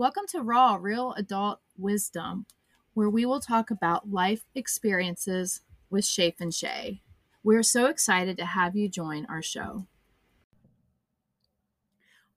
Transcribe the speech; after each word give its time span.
Welcome 0.00 0.24
to 0.28 0.40
Raw 0.40 0.78
Real 0.80 1.12
Adult 1.18 1.60
Wisdom, 1.76 2.46
where 2.94 3.10
we 3.10 3.26
will 3.26 3.38
talk 3.38 3.70
about 3.70 4.10
life 4.10 4.42
experiences 4.54 5.60
with 5.90 6.06
Shafe 6.06 6.40
and 6.40 6.54
Shay. 6.54 7.02
We're 7.44 7.62
so 7.62 7.84
excited 7.84 8.38
to 8.38 8.46
have 8.46 8.74
you 8.74 8.88
join 8.88 9.26
our 9.26 9.42
show. 9.42 9.86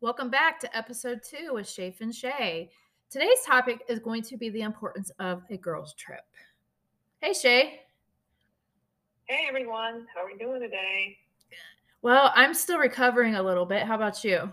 Welcome 0.02 0.30
back 0.30 0.60
to 0.60 0.78
episode 0.78 1.22
two 1.24 1.54
with 1.54 1.66
Shafe 1.66 2.02
and 2.02 2.14
Shay. 2.14 2.70
Today's 3.10 3.40
topic 3.46 3.80
is 3.88 4.00
going 4.00 4.24
to 4.24 4.36
be 4.36 4.50
the 4.50 4.64
importance 4.64 5.10
of 5.20 5.44
a 5.50 5.56
girls' 5.56 5.94
trip. 5.94 6.26
Hey, 7.22 7.32
Shay. 7.32 7.80
Hey, 9.24 9.46
everyone. 9.48 10.06
How 10.14 10.26
are 10.26 10.28
we 10.28 10.38
doing 10.38 10.60
today? 10.60 11.18
Well, 12.02 12.34
I'm 12.36 12.54
still 12.54 12.80
recovering 12.80 13.36
a 13.36 13.42
little 13.42 13.66
bit. 13.66 13.84
How 13.84 13.96
about 13.96 14.22
you? 14.26 14.52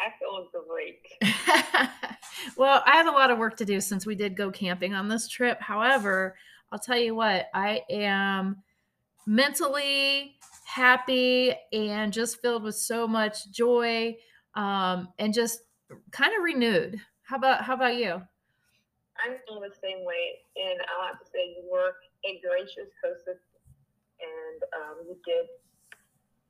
I 0.00 0.12
feel 0.18 0.48
great. 0.68 1.00
well, 2.56 2.82
I 2.86 2.92
have 2.92 3.06
a 3.06 3.10
lot 3.10 3.30
of 3.30 3.38
work 3.38 3.56
to 3.58 3.64
do 3.64 3.80
since 3.80 4.06
we 4.06 4.14
did 4.14 4.36
go 4.36 4.50
camping 4.50 4.94
on 4.94 5.08
this 5.08 5.28
trip. 5.28 5.60
However, 5.60 6.36
I'll 6.72 6.78
tell 6.78 6.98
you 6.98 7.14
what, 7.14 7.46
I 7.52 7.82
am 7.90 8.62
mentally 9.26 10.36
happy 10.64 11.52
and 11.72 12.12
just 12.12 12.40
filled 12.40 12.62
with 12.62 12.76
so 12.76 13.06
much 13.06 13.50
joy 13.50 14.16
um, 14.54 15.08
and 15.18 15.34
just 15.34 15.60
kind 16.12 16.32
of 16.34 16.42
renewed. 16.42 16.96
How 17.22 17.36
about 17.36 17.62
how 17.64 17.74
about 17.74 17.96
you? 17.96 18.22
I'm 19.20 19.36
feeling 19.46 19.68
the 19.68 19.76
same 19.82 20.04
way, 20.06 20.40
and 20.56 20.80
I'll 20.88 21.08
have 21.08 21.20
to 21.20 21.26
say 21.26 21.52
you 21.52 21.68
were 21.70 21.92
a 22.24 22.40
gracious 22.40 22.88
hostess, 23.04 23.42
and 24.18 24.58
um, 24.80 24.96
you 25.06 25.16
did 25.26 25.46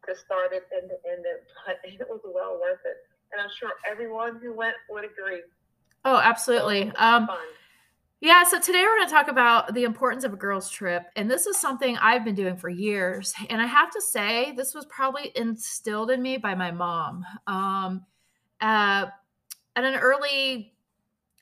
to 0.06 0.16
start 0.16 0.52
it 0.52 0.64
and 0.70 0.88
to 0.88 0.96
end 1.10 1.24
it, 1.26 1.51
but 1.66 1.80
it 1.84 2.06
was 2.09 2.20
well 2.24 2.60
worth 2.62 2.80
it 2.84 3.09
and 3.41 3.49
I'm 3.49 3.57
sure 3.57 3.71
everyone 3.91 4.38
who 4.43 4.55
went 4.55 4.74
would 4.88 5.05
agree. 5.05 5.43
Oh, 6.05 6.16
absolutely. 6.16 6.91
So 6.91 7.05
um, 7.05 7.29
yeah, 8.21 8.45
so 8.45 8.60
today 8.60 8.83
we're 8.83 8.96
going 8.96 9.09
to 9.09 9.15
talk 9.15 9.29
about 9.29 9.74
the 9.74 9.85
importance 9.85 10.24
of 10.24 10.33
a 10.33 10.37
girls' 10.37 10.71
trip. 10.71 11.05
And 11.16 11.30
this 11.30 11.46
is 11.46 11.57
something 11.57 11.96
I've 11.99 12.24
been 12.24 12.35
doing 12.35 12.57
for 12.57 12.68
years. 12.68 13.33
And 13.49 13.63
I 13.63 13.66
have 13.66 13.91
to 13.93 14.01
say, 14.01 14.52
this 14.57 14.74
was 14.74 14.85
probably 14.87 15.33
instilled 15.35 16.11
in 16.11 16.21
me 16.21 16.37
by 16.37 16.55
my 16.55 16.71
mom. 16.71 17.24
Um, 17.46 18.05
uh, 18.61 19.07
at 19.77 19.85
an 19.85 19.96
early, 19.96 20.74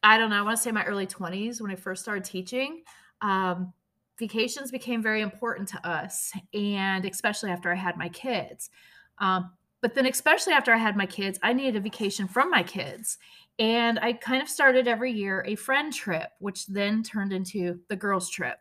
I 0.03 0.19
don't 0.19 0.31
know, 0.31 0.37
I 0.37 0.43
want 0.43 0.57
to 0.57 0.63
say 0.63 0.71
my 0.71 0.85
early 0.85 1.07
20s 1.07 1.61
when 1.61 1.73
I 1.73 1.77
first 1.77 2.03
started 2.03 2.25
teaching, 2.25 2.83
um, 3.23 3.73
vacations 4.19 4.71
became 4.71 5.03
very 5.03 5.21
important 5.21 5.69
to 5.71 5.89
us. 5.89 6.33
And 6.55 7.05
especially 7.05 7.51
after 7.51 7.73
I 7.73 7.77
had 7.77 7.97
my 7.97 8.09
kids. 8.09 8.71
Um, 9.19 9.51
but 9.81 9.95
then, 9.95 10.07
especially 10.07 10.53
after 10.53 10.73
I 10.73 10.79
had 10.79 10.97
my 10.97 11.07
kids, 11.07 11.39
I 11.43 11.53
needed 11.53 11.77
a 11.77 11.81
vacation 11.81 12.27
from 12.27 12.51
my 12.51 12.63
kids. 12.63 13.19
And 13.59 13.99
I 13.99 14.13
kind 14.13 14.43
of 14.43 14.49
started 14.49 14.87
every 14.87 15.13
year 15.13 15.45
a 15.47 15.57
friend 15.57 15.93
trip, 15.93 16.31
which 16.39 16.67
then 16.67 17.03
turned 17.03 17.33
into 17.33 17.81
the 17.89 17.97
girls' 17.97 18.31
trip. 18.31 18.59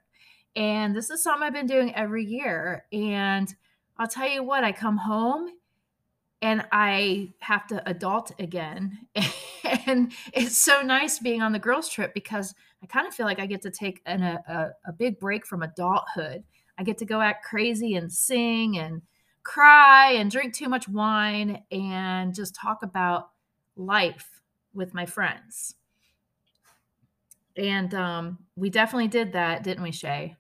And 0.55 0.95
this 0.95 1.09
is 1.09 1.21
something 1.21 1.43
I've 1.43 1.53
been 1.53 1.67
doing 1.67 1.93
every 1.95 2.25
year. 2.25 2.85
And 2.91 3.53
I'll 3.97 4.07
tell 4.07 4.29
you 4.29 4.43
what, 4.43 4.63
I 4.63 4.71
come 4.71 4.97
home 4.97 5.51
and 6.41 6.65
I 6.71 7.33
have 7.39 7.67
to 7.67 7.87
adult 7.89 8.31
again. 8.39 8.97
and 9.85 10.11
it's 10.33 10.57
so 10.57 10.81
nice 10.81 11.19
being 11.19 11.41
on 11.41 11.51
the 11.51 11.59
girls' 11.59 11.89
trip 11.89 12.13
because 12.13 12.53
I 12.83 12.85
kind 12.85 13.07
of 13.07 13.13
feel 13.13 13.25
like 13.25 13.39
I 13.39 13.45
get 13.45 13.61
to 13.63 13.71
take 13.71 14.01
an, 14.05 14.21
a, 14.21 14.71
a 14.85 14.93
big 14.93 15.19
break 15.19 15.45
from 15.45 15.63
adulthood. 15.63 16.43
I 16.77 16.83
get 16.83 16.99
to 16.99 17.05
go 17.05 17.21
act 17.21 17.43
crazy 17.43 17.95
and 17.95 18.11
sing 18.11 18.77
and 18.77 19.01
cry 19.47 20.11
and 20.11 20.29
drink 20.29 20.53
too 20.53 20.67
much 20.67 20.89
wine 20.89 21.63
and 21.71 22.35
just 22.35 22.53
talk 22.53 22.83
about 22.83 23.29
life 23.77 24.41
with 24.73 24.93
my 24.93 25.05
friends. 25.05 25.75
And 27.55 27.93
um, 27.95 28.39
we 28.57 28.69
definitely 28.69 29.07
did 29.07 29.31
that, 29.33 29.63
didn't 29.63 29.83
we, 29.83 29.91
Shay? 29.91 30.35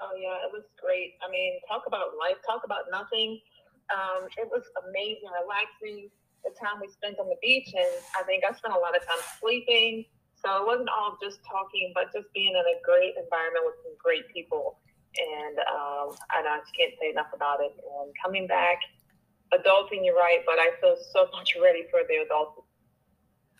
Oh, 0.00 0.14
yeah, 0.14 0.46
it 0.46 0.50
was 0.54 0.62
great. 0.80 1.18
I 1.26 1.28
mean, 1.28 1.58
talk 1.66 1.82
about 1.88 2.14
life, 2.14 2.38
talk 2.46 2.62
about 2.64 2.86
nothing. 2.90 3.40
Um, 3.90 4.30
it 4.38 4.46
was 4.46 4.62
amazing, 4.86 5.28
relaxing 5.42 6.08
the 6.46 6.54
time 6.54 6.78
we 6.80 6.86
spent 6.86 7.18
on 7.18 7.26
the 7.26 7.36
beach. 7.42 7.74
And 7.74 7.90
I 8.14 8.22
think 8.22 8.44
I 8.46 8.54
spent 8.54 8.74
a 8.74 8.78
lot 8.78 8.94
of 8.94 9.02
time 9.02 9.20
sleeping. 9.42 10.06
So 10.38 10.62
it 10.62 10.66
wasn't 10.70 10.88
all 10.88 11.18
just 11.20 11.42
talking, 11.42 11.90
but 11.98 12.14
just 12.14 12.30
being 12.32 12.54
in 12.54 12.62
a 12.62 12.78
great 12.86 13.18
environment 13.18 13.66
with 13.66 13.74
some 13.82 13.98
great 13.98 14.30
people 14.32 14.78
and 15.18 15.58
um, 15.58 16.16
and 16.36 16.48
I 16.48 16.58
can't 16.76 16.94
say 17.00 17.10
enough 17.10 17.28
about 17.34 17.60
it. 17.60 17.72
And 18.00 18.12
coming 18.22 18.46
back, 18.46 18.78
adulting, 19.52 20.04
you're 20.04 20.14
right, 20.14 20.40
but 20.46 20.58
I 20.58 20.70
feel 20.80 20.96
so 21.12 21.26
much 21.32 21.56
ready 21.62 21.84
for 21.90 22.00
the 22.06 22.24
adulting. 22.26 22.64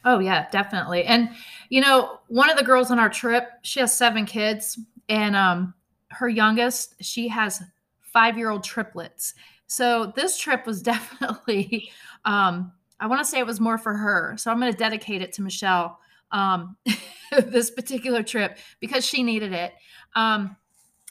Oh 0.04 0.19
yeah, 0.20 0.48
definitely. 0.50 1.04
And 1.04 1.30
you 1.69 1.80
know, 1.80 2.20
one 2.28 2.50
of 2.50 2.56
the 2.56 2.64
girls 2.64 2.91
on 2.91 2.98
our 2.98 3.08
trip, 3.10 3.48
she 3.62 3.80
has 3.80 3.96
seven 3.96 4.26
kids, 4.26 4.78
and 5.08 5.34
um, 5.34 5.74
her 6.10 6.28
youngest, 6.28 6.94
she 7.00 7.28
has 7.28 7.62
five-year-old 8.00 8.64
triplets. 8.64 9.34
So 9.66 10.12
this 10.16 10.38
trip 10.38 10.66
was 10.66 10.82
definitely, 10.82 11.90
um, 12.25 12.72
I 13.00 13.06
want 13.06 13.20
to 13.20 13.25
say 13.25 13.38
it 13.38 13.46
was 13.46 13.60
more 13.60 13.78
for 13.78 13.94
her. 13.94 14.36
So 14.38 14.50
I'm 14.50 14.60
going 14.60 14.72
to 14.72 14.78
dedicate 14.78 15.22
it 15.22 15.32
to 15.34 15.42
Michelle 15.42 15.98
um, 16.30 16.76
this 17.46 17.70
particular 17.70 18.22
trip 18.22 18.58
because 18.80 19.04
she 19.04 19.22
needed 19.22 19.52
it. 19.52 19.72
Um, 20.14 20.56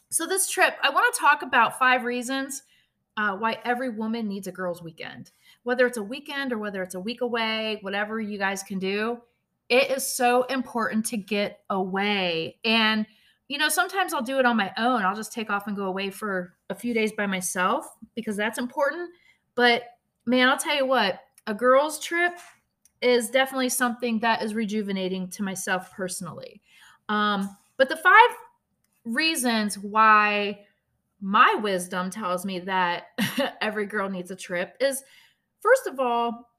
so, 0.09 0.25
this 0.25 0.50
trip, 0.50 0.75
I 0.81 0.90
want 0.90 1.13
to 1.13 1.19
talk 1.19 1.41
about 1.41 1.79
five 1.79 2.03
reasons 2.03 2.63
uh, 3.18 3.35
why 3.35 3.57
every 3.66 3.90
woman 3.90 4.28
needs 4.28 4.47
a 4.47 4.51
girls' 4.51 4.81
weekend. 4.81 5.31
Whether 5.63 5.85
it's 5.85 5.97
a 5.97 6.03
weekend 6.03 6.53
or 6.53 6.57
whether 6.57 6.81
it's 6.84 6.95
a 6.95 7.00
week 7.00 7.22
away, 7.22 7.79
whatever 7.81 8.22
you 8.22 8.38
guys 8.38 8.63
can 8.63 8.79
do, 8.79 9.19
it 9.69 9.91
is 9.91 10.07
so 10.07 10.44
important 10.44 11.06
to 11.07 11.18
get 11.18 11.59
away. 11.69 12.57
And, 12.63 13.06
you 13.50 13.57
know, 13.57 13.68
sometimes 13.68 14.13
I'll 14.13 14.22
do 14.22 14.40
it 14.40 14.45
on 14.45 14.56
my 14.56 14.72
own. 14.78 15.03
I'll 15.03 15.16
just 15.16 15.34
take 15.34 15.50
off 15.50 15.68
and 15.68 15.75
go 15.75 15.85
away 15.85 16.09
for 16.09 16.53
a 16.69 16.75
few 16.75 16.94
days 16.94 17.12
by 17.12 17.25
myself 17.25 17.85
because 18.16 18.38
that's 18.38 18.59
important. 18.59 19.09
But, 19.56 19.84
man, 20.25 20.47
I'll 20.47 20.57
tell 20.57 20.75
you 20.75 20.85
what, 20.85 21.19
a 21.47 21.53
girls' 21.53 22.00
trip 22.00 22.38
is 23.01 23.29
definitely 23.29 23.69
something 23.69 24.19
that 24.19 24.41
is 24.41 24.53
rejuvenating 24.53 25.29
to 25.31 25.44
myself 25.44 25.91
personally. 25.91 26.62
Um, 27.09 27.57
but 27.78 27.89
the 27.89 27.97
five 27.97 28.29
reasons 29.07 29.78
why 29.78 30.59
my 31.22 31.56
wisdom 31.62 32.09
tells 32.09 32.45
me 32.45 32.59
that 32.59 33.07
every 33.62 33.85
girl 33.85 34.09
needs 34.09 34.31
a 34.31 34.35
trip 34.35 34.75
is 34.79 35.03
first 35.62 35.88
of 35.88 36.00
all, 36.00 36.50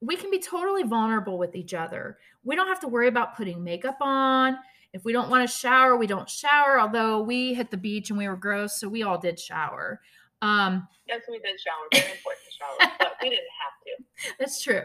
we 0.00 0.16
can 0.16 0.30
be 0.30 0.38
totally 0.38 0.82
vulnerable 0.82 1.38
with 1.38 1.54
each 1.54 1.74
other. 1.74 2.18
We 2.44 2.56
don't 2.56 2.68
have 2.68 2.80
to 2.80 2.88
worry 2.88 3.08
about 3.08 3.36
putting 3.36 3.62
makeup 3.62 3.98
on. 4.00 4.56
If 4.92 5.04
we 5.04 5.12
don't 5.12 5.30
want 5.30 5.48
to 5.48 5.56
shower, 5.56 5.96
we 5.96 6.06
don't 6.06 6.28
shower. 6.28 6.78
Although 6.80 7.22
we 7.22 7.54
hit 7.54 7.70
the 7.70 7.76
beach 7.76 8.10
and 8.10 8.18
we 8.18 8.28
were 8.28 8.36
gross, 8.36 8.78
so 8.78 8.88
we 8.88 9.02
all 9.04 9.18
did 9.18 9.38
shower. 9.38 10.00
Um, 10.42 10.86
yes, 11.06 11.22
we 11.30 11.38
did 11.38 11.58
shower. 11.60 11.86
Very 11.92 12.12
important 12.12 12.42
to 12.44 12.52
shower, 12.52 12.92
but 12.98 13.16
we 13.22 13.30
didn't 13.30 13.44
have 13.62 13.74
to. 13.86 14.34
That's 14.38 14.60
true. 14.60 14.82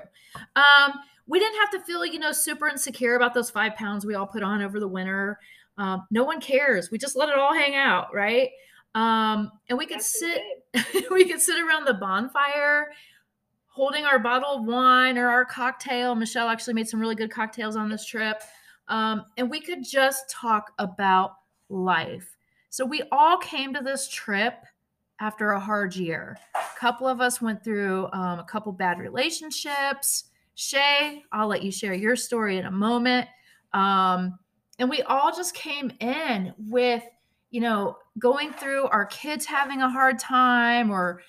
Um, 0.55 0.93
we 1.27 1.39
didn't 1.39 1.59
have 1.59 1.71
to 1.71 1.79
feel, 1.81 2.05
you 2.05 2.19
know, 2.19 2.31
super 2.31 2.67
insecure 2.67 3.15
about 3.15 3.33
those 3.33 3.49
five 3.49 3.75
pounds 3.75 4.05
we 4.05 4.15
all 4.15 4.27
put 4.27 4.43
on 4.43 4.61
over 4.61 4.79
the 4.79 4.87
winter. 4.87 5.39
Um, 5.77 6.07
no 6.09 6.23
one 6.23 6.39
cares. 6.39 6.89
We 6.89 6.97
just 6.97 7.15
let 7.15 7.29
it 7.29 7.37
all 7.37 7.53
hang 7.53 7.75
out, 7.75 8.13
right? 8.13 8.49
Um, 8.95 9.51
and 9.69 9.77
we 9.77 9.85
could 9.85 9.99
That's 9.99 10.19
sit, 10.19 10.41
we 11.11 11.25
could 11.25 11.41
sit 11.41 11.61
around 11.61 11.85
the 11.85 11.93
bonfire, 11.93 12.91
holding 13.67 14.05
our 14.05 14.17
bottle 14.17 14.55
of 14.55 14.65
wine 14.65 15.17
or 15.17 15.27
our 15.27 15.45
cocktail. 15.45 16.15
Michelle 16.15 16.49
actually 16.49 16.73
made 16.73 16.87
some 16.87 16.99
really 16.99 17.15
good 17.15 17.29
cocktails 17.29 17.75
on 17.75 17.89
this 17.89 18.05
trip, 18.05 18.41
um, 18.87 19.25
and 19.37 19.49
we 19.49 19.61
could 19.61 19.83
just 19.83 20.29
talk 20.29 20.71
about 20.79 21.35
life. 21.69 22.37
So 22.69 22.85
we 22.85 23.03
all 23.11 23.37
came 23.37 23.73
to 23.73 23.81
this 23.81 24.07
trip 24.07 24.63
after 25.19 25.51
a 25.51 25.59
hard 25.59 25.95
year. 25.95 26.37
A 26.55 26.79
couple 26.79 27.07
of 27.07 27.21
us 27.21 27.41
went 27.41 27.63
through 27.63 28.07
um, 28.13 28.39
a 28.39 28.43
couple 28.43 28.71
bad 28.71 28.99
relationships. 28.99 30.25
Shay, 30.59 31.23
I'll 31.31 31.47
let 31.47 31.61
you 31.61 31.71
share 31.71 31.93
your 31.93 32.15
story 32.15 32.57
in 32.57 32.65
a 32.65 32.71
moment. 32.71 33.27
Um, 33.73 34.39
and 34.79 34.89
we 34.89 35.03
all 35.03 35.31
just 35.31 35.53
came 35.53 35.91
in 35.99 36.51
with 36.57 37.03
you 37.51 37.61
know 37.61 37.97
going 38.17 38.51
through 38.51 38.85
our 38.87 39.05
kids 39.05 39.45
having 39.45 39.83
a 39.83 39.89
hard 39.89 40.17
time 40.17 40.89
or 40.89 41.21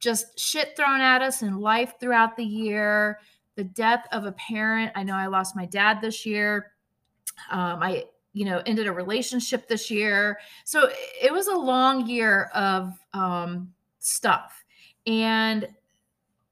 just 0.00 0.38
shit 0.38 0.76
thrown 0.76 1.00
at 1.00 1.22
us 1.22 1.40
in 1.40 1.58
life 1.58 1.94
throughout 1.98 2.36
the 2.36 2.44
year 2.44 3.18
the 3.56 3.64
death 3.64 4.06
of 4.12 4.26
a 4.26 4.32
parent. 4.32 4.92
I 4.94 5.02
know 5.02 5.14
i 5.14 5.26
lost 5.26 5.56
my 5.56 5.64
dad 5.64 6.00
this 6.00 6.26
year. 6.26 6.72
Um, 7.50 7.82
i 7.82 8.04
you 8.34 8.44
know 8.44 8.62
ended 8.66 8.86
a 8.86 8.92
relationship 8.92 9.66
this 9.66 9.90
year. 9.90 10.38
So 10.64 10.90
it 11.22 11.32
was 11.32 11.46
a 11.46 11.56
long 11.56 12.06
year 12.06 12.50
of 12.54 12.92
um, 13.14 13.72
stuff. 14.00 14.62
And 15.06 15.68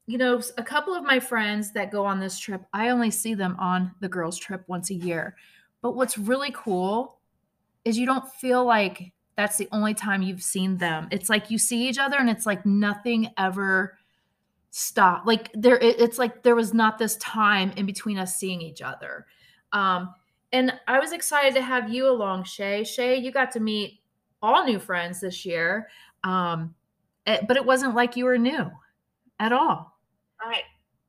you 0.05 0.17
know 0.17 0.41
a 0.57 0.63
couple 0.63 0.93
of 0.93 1.03
my 1.03 1.19
friends 1.19 1.71
that 1.71 1.91
go 1.91 2.05
on 2.05 2.19
this 2.19 2.37
trip 2.37 2.63
i 2.73 2.89
only 2.89 3.09
see 3.09 3.33
them 3.33 3.55
on 3.59 3.91
the 4.01 4.09
girls 4.09 4.37
trip 4.37 4.63
once 4.67 4.89
a 4.89 4.95
year 4.95 5.35
but 5.81 5.95
what's 5.95 6.17
really 6.17 6.51
cool 6.53 7.19
is 7.85 7.97
you 7.97 8.05
don't 8.05 8.31
feel 8.33 8.65
like 8.65 9.11
that's 9.35 9.57
the 9.57 9.67
only 9.71 9.93
time 9.93 10.21
you've 10.21 10.43
seen 10.43 10.77
them. 10.77 11.07
It's 11.11 11.29
like 11.29 11.49
you 11.49 11.57
see 11.57 11.87
each 11.87 11.97
other 11.97 12.17
and 12.17 12.29
it's 12.29 12.45
like 12.45 12.65
nothing 12.65 13.31
ever 13.37 13.97
stopped. 14.69 15.25
Like 15.25 15.49
there, 15.53 15.77
it's 15.81 16.17
like 16.17 16.43
there 16.43 16.55
was 16.55 16.73
not 16.73 16.97
this 16.97 17.15
time 17.17 17.71
in 17.75 17.85
between 17.85 18.17
us 18.17 18.35
seeing 18.35 18.61
each 18.61 18.81
other. 18.81 19.25
Um, 19.71 20.13
and 20.51 20.73
I 20.87 20.99
was 20.99 21.13
excited 21.13 21.55
to 21.55 21.61
have 21.61 21.91
you 21.91 22.07
along, 22.07 22.43
Shay. 22.43 22.83
Shay, 22.83 23.17
you 23.17 23.31
got 23.31 23.51
to 23.53 23.59
meet 23.59 23.99
all 24.41 24.65
new 24.65 24.77
friends 24.77 25.19
this 25.19 25.45
year, 25.45 25.87
um, 26.23 26.75
it, 27.25 27.41
eh, 27.41 27.45
but 27.47 27.57
it 27.57 27.65
wasn't 27.65 27.95
like 27.95 28.15
you 28.15 28.25
were 28.25 28.37
new 28.37 28.69
at 29.39 29.51
all. 29.51 29.92
Right. 30.45 30.63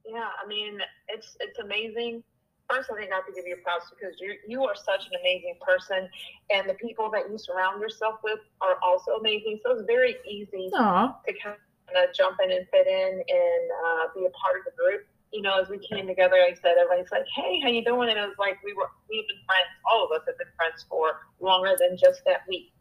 Yeah. 0.07 0.29
I 0.43 0.47
mean, 0.47 0.79
it's 1.09 1.37
it's 1.41 1.59
amazing. 1.59 2.23
First, 2.71 2.89
I 2.91 2.97
think 2.97 3.13
I 3.13 3.17
have 3.17 3.27
to 3.27 3.33
give 3.33 3.47
you 3.47 3.57
props 3.63 3.91
because 3.91 4.17
you 4.21 4.35
you 4.47 4.65
are 4.65 4.75
such 4.75 5.07
an 5.07 5.13
amazing 5.21 5.57
person, 5.61 6.09
and 6.51 6.69
the 6.69 6.75
people 6.75 7.11
that 7.13 7.29
you 7.31 7.37
surround 7.39 7.81
yourself 7.81 8.21
with 8.25 8.41
are 8.61 8.77
also 8.83 9.13
amazing. 9.13 9.61
So 9.65 9.73
it's 9.73 9.87
very 9.87 10.17
easy 10.29 10.71
Aww. 10.73 11.15
to 11.27 11.33
kind 11.43 11.57
of 11.97 12.15
jump 12.15 12.39
in 12.43 12.51
and 12.51 12.67
fit 12.71 12.87
in 12.87 13.13
and 13.21 13.65
uh, 13.85 14.03
be 14.15 14.25
a 14.25 14.33
part 14.33 14.59
of 14.59 14.65
the 14.65 14.73
group. 14.81 15.07
You 15.33 15.43
know, 15.43 15.61
as 15.61 15.69
we 15.69 15.79
came 15.79 16.07
together, 16.07 16.37
like 16.41 16.57
I 16.57 16.63
said, 16.63 16.77
everybody's 16.79 17.11
like, 17.11 17.27
"Hey, 17.35 17.61
how 17.61 17.69
you 17.69 17.85
doing?" 17.85 18.09
And 18.09 18.19
it 18.19 18.25
was 18.25 18.39
like 18.39 18.63
we 18.65 18.73
were 18.73 18.89
we've 19.11 19.27
been 19.29 19.43
friends. 19.45 19.69
All 19.91 20.07
of 20.07 20.13
us 20.13 20.25
have 20.27 20.39
been 20.39 20.55
friends 20.57 20.87
for 20.89 21.27
longer 21.41 21.77
than 21.79 21.99
just 21.99 22.25
that 22.25 22.49
week. 22.49 22.73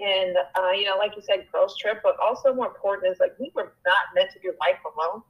And 0.00 0.36
uh, 0.56 0.70
you 0.72 0.86
know, 0.86 0.96
like 0.96 1.14
you 1.14 1.22
said, 1.22 1.46
girls 1.52 1.76
trip, 1.78 2.00
but 2.02 2.16
also 2.18 2.54
more 2.54 2.66
important 2.66 3.12
is 3.12 3.20
like 3.20 3.38
we 3.38 3.52
were 3.54 3.74
not 3.86 4.14
meant 4.14 4.30
to 4.32 4.40
do 4.40 4.54
life 4.58 4.80
alone. 4.82 5.22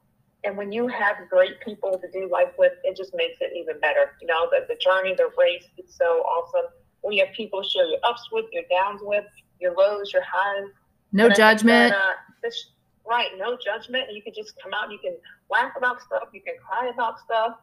And 0.43 0.55
when 0.57 0.71
you 0.71 0.87
have 0.87 1.17
great 1.29 1.59
people 1.59 1.99
to 1.99 2.11
do 2.11 2.29
life 2.31 2.53
with, 2.57 2.73
it 2.83 2.95
just 2.95 3.13
makes 3.13 3.39
it 3.41 3.51
even 3.55 3.79
better. 3.81 4.15
You 4.21 4.27
know, 4.27 4.49
the, 4.51 4.65
the 4.67 4.79
journey, 4.79 5.13
the 5.15 5.29
race 5.37 5.65
is 5.77 5.93
so 5.93 6.21
awesome. 6.21 6.71
When 7.01 7.13
you 7.13 7.25
have 7.25 7.33
people 7.33 7.61
share 7.61 7.85
your 7.85 7.99
ups 8.03 8.29
with, 8.31 8.45
your 8.51 8.63
downs 8.69 9.01
with, 9.03 9.25
your 9.59 9.73
lows, 9.75 10.13
your 10.13 10.23
highs. 10.23 10.69
No 11.11 11.25
and 11.25 11.35
judgment. 11.35 11.91
That, 11.91 11.97
uh, 11.97 12.13
this, 12.41 12.71
right, 13.07 13.29
no 13.37 13.57
judgment. 13.57 14.05
You 14.13 14.21
can 14.21 14.33
just 14.33 14.53
come 14.61 14.73
out, 14.73 14.91
you 14.91 14.99
can 14.99 15.15
laugh 15.49 15.73
about 15.75 16.01
stuff, 16.01 16.29
you 16.33 16.41
can 16.41 16.55
cry 16.65 16.89
about 16.89 17.19
stuff. 17.19 17.57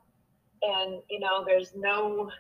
And, 0.63 1.01
you 1.09 1.21
know, 1.21 1.45
there's 1.47 1.73
no 1.75 2.31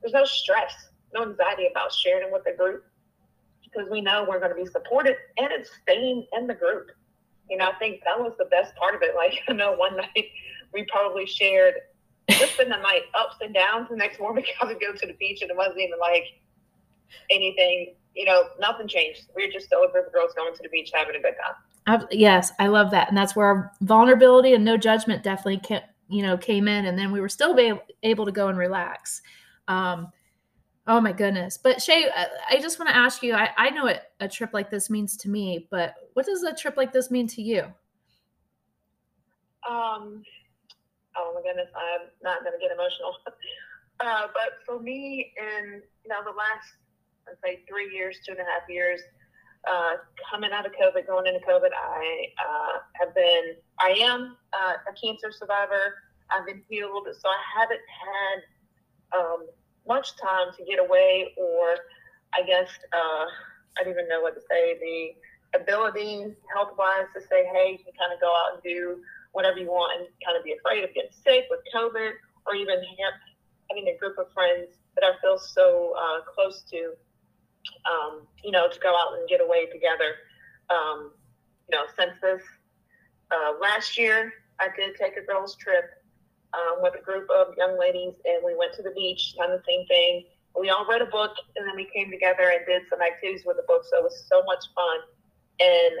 there's 0.00 0.12
no 0.12 0.24
stress, 0.24 0.72
no 1.12 1.22
anxiety 1.22 1.66
about 1.70 1.92
sharing 1.92 2.32
with 2.32 2.44
the 2.44 2.52
group 2.52 2.84
because 3.64 3.88
we 3.90 4.00
know 4.00 4.24
we're 4.28 4.38
going 4.38 4.50
to 4.50 4.56
be 4.56 4.66
supported 4.66 5.16
and 5.36 5.48
it's 5.50 5.70
staying 5.82 6.26
in 6.32 6.46
the 6.46 6.54
group. 6.54 6.90
You 7.50 7.56
know, 7.56 7.68
I 7.68 7.74
think 7.78 8.02
that 8.04 8.18
was 8.18 8.32
the 8.38 8.46
best 8.46 8.74
part 8.76 8.94
of 8.94 9.02
it. 9.02 9.14
Like, 9.14 9.34
I 9.48 9.52
know 9.52 9.72
one 9.72 9.96
night 9.96 10.26
we 10.72 10.84
probably 10.90 11.26
shared 11.26 11.74
just 12.30 12.60
in 12.60 12.68
the 12.68 12.76
night 12.76 13.02
ups 13.18 13.36
and 13.40 13.54
downs. 13.54 13.88
The 13.90 13.96
next 13.96 14.20
morning, 14.20 14.44
I 14.60 14.66
would 14.66 14.80
go 14.80 14.92
to 14.92 15.06
the 15.06 15.14
beach 15.14 15.42
and 15.42 15.50
it 15.50 15.56
wasn't 15.56 15.78
even 15.78 15.98
like 15.98 16.24
anything, 17.30 17.94
you 18.14 18.24
know, 18.24 18.44
nothing 18.60 18.88
changed. 18.88 19.26
We 19.34 19.46
were 19.46 19.52
just 19.52 19.66
still 19.66 19.84
a 19.84 19.90
group 19.90 20.08
of 20.08 20.12
girls 20.12 20.32
going 20.36 20.54
to 20.54 20.62
the 20.62 20.68
beach 20.68 20.90
having 20.92 21.16
a 21.16 21.20
good 21.20 21.34
time. 21.42 22.06
yes, 22.10 22.52
I 22.58 22.66
love 22.66 22.90
that. 22.90 23.08
And 23.08 23.16
that's 23.16 23.34
where 23.34 23.46
our 23.46 23.72
vulnerability 23.80 24.54
and 24.54 24.64
no 24.64 24.76
judgment 24.76 25.22
definitely 25.22 25.60
came, 25.60 25.80
you 26.08 26.22
know, 26.22 26.36
came 26.36 26.68
in. 26.68 26.86
And 26.86 26.98
then 26.98 27.12
we 27.12 27.20
were 27.20 27.28
still 27.28 27.56
able 28.02 28.26
to 28.26 28.32
go 28.32 28.48
and 28.48 28.58
relax. 28.58 29.22
Um, 29.68 30.12
Oh 30.88 31.02
my 31.02 31.12
goodness. 31.12 31.58
But 31.58 31.82
Shay, 31.82 32.08
I 32.50 32.58
just 32.60 32.78
want 32.78 32.88
to 32.88 32.96
ask 32.96 33.22
you 33.22 33.34
I, 33.34 33.50
I 33.58 33.70
know 33.70 33.84
what 33.84 34.10
a 34.20 34.26
trip 34.26 34.50
like 34.54 34.70
this 34.70 34.88
means 34.88 35.18
to 35.18 35.28
me, 35.28 35.68
but 35.70 35.94
what 36.14 36.24
does 36.24 36.42
a 36.42 36.54
trip 36.54 36.78
like 36.78 36.94
this 36.94 37.10
mean 37.10 37.26
to 37.28 37.42
you? 37.42 37.64
Um, 39.68 40.22
oh 41.14 41.32
my 41.34 41.42
goodness, 41.42 41.68
I'm 41.76 42.08
not 42.22 42.40
going 42.42 42.58
to 42.58 42.58
get 42.58 42.72
emotional. 42.72 43.14
Uh, 44.00 44.28
but 44.32 44.62
for 44.64 44.80
me, 44.80 45.32
in 45.36 45.82
you 46.04 46.08
know 46.08 46.22
the 46.22 46.30
last, 46.30 46.70
I'd 47.26 47.34
say 47.44 47.64
three 47.68 47.92
years, 47.92 48.18
two 48.24 48.30
and 48.30 48.40
a 48.40 48.44
half 48.44 48.62
years, 48.68 49.00
uh, 49.68 49.94
coming 50.30 50.52
out 50.52 50.66
of 50.66 50.70
COVID, 50.70 51.04
going 51.04 51.26
into 51.26 51.40
COVID, 51.40 51.70
I 51.74 52.26
uh, 52.38 52.78
have 52.94 53.12
been, 53.12 53.56
I 53.80 53.98
am 53.98 54.36
uh, 54.52 54.74
a 54.88 54.92
cancer 54.94 55.32
survivor. 55.32 55.96
I've 56.30 56.46
been 56.46 56.62
healed, 56.70 57.08
so 57.10 57.28
I 57.28 57.42
haven't 57.58 57.80
had 57.90 59.18
um, 59.18 59.46
much 59.88 60.16
time 60.16 60.52
to 60.56 60.64
get 60.64 60.78
away, 60.78 61.34
or 61.36 61.76
I 62.34 62.46
guess 62.46 62.68
uh, 62.92 63.26
I 63.76 63.82
don't 63.82 63.92
even 63.92 64.08
know 64.08 64.20
what 64.20 64.34
to 64.34 64.40
say. 64.48 64.78
The 64.78 65.58
ability, 65.58 66.36
health 66.54 66.72
wise, 66.78 67.08
to 67.16 67.20
say, 67.20 67.48
hey, 67.52 67.72
you 67.72 67.78
can 67.78 67.94
kind 67.98 68.12
of 68.12 68.20
go 68.20 68.28
out 68.28 68.54
and 68.54 68.62
do 68.62 69.00
whatever 69.32 69.58
you 69.58 69.66
want 69.66 69.98
and 69.98 70.08
kind 70.24 70.36
of 70.36 70.44
be 70.44 70.52
afraid 70.52 70.84
of 70.84 70.92
getting 70.94 71.10
sick 71.24 71.44
with 71.50 71.60
COVID, 71.74 72.12
or 72.46 72.54
even 72.54 72.76
having 73.70 73.88
a 73.88 73.96
group 73.98 74.18
of 74.18 74.32
friends 74.32 74.76
that 74.94 75.04
I 75.04 75.20
feel 75.20 75.38
so 75.38 75.94
uh, 75.96 76.20
close 76.34 76.62
to, 76.70 76.92
um, 77.86 78.26
you 78.44 78.50
know, 78.50 78.68
to 78.68 78.78
go 78.80 78.90
out 78.90 79.18
and 79.18 79.28
get 79.28 79.40
away 79.40 79.66
together. 79.66 80.16
Um, 80.70 81.12
you 81.68 81.76
know, 81.76 81.84
since 81.98 82.12
this 82.20 82.42
uh, 83.30 83.52
last 83.60 83.98
year, 83.98 84.32
I 84.60 84.68
did 84.76 84.96
take 84.96 85.16
a 85.16 85.24
girls' 85.24 85.56
trip 85.56 85.97
um, 86.54 86.82
with 86.82 86.94
a 86.94 87.02
group 87.02 87.28
of 87.30 87.54
young 87.56 87.78
ladies, 87.78 88.14
and 88.24 88.40
we 88.44 88.54
went 88.56 88.72
to 88.74 88.82
the 88.82 88.92
beach, 88.92 89.34
done 89.36 89.50
the 89.50 89.62
same 89.66 89.86
thing. 89.86 90.24
We 90.58 90.70
all 90.70 90.86
read 90.88 91.02
a 91.02 91.06
book, 91.06 91.32
and 91.56 91.66
then 91.66 91.76
we 91.76 91.88
came 91.94 92.10
together 92.10 92.50
and 92.50 92.64
did 92.66 92.82
some 92.90 93.00
activities 93.00 93.44
with 93.44 93.56
the 93.56 93.66
book. 93.68 93.84
So 93.88 93.98
it 93.98 94.04
was 94.04 94.24
so 94.28 94.42
much 94.44 94.64
fun, 94.74 94.98
and 95.60 95.94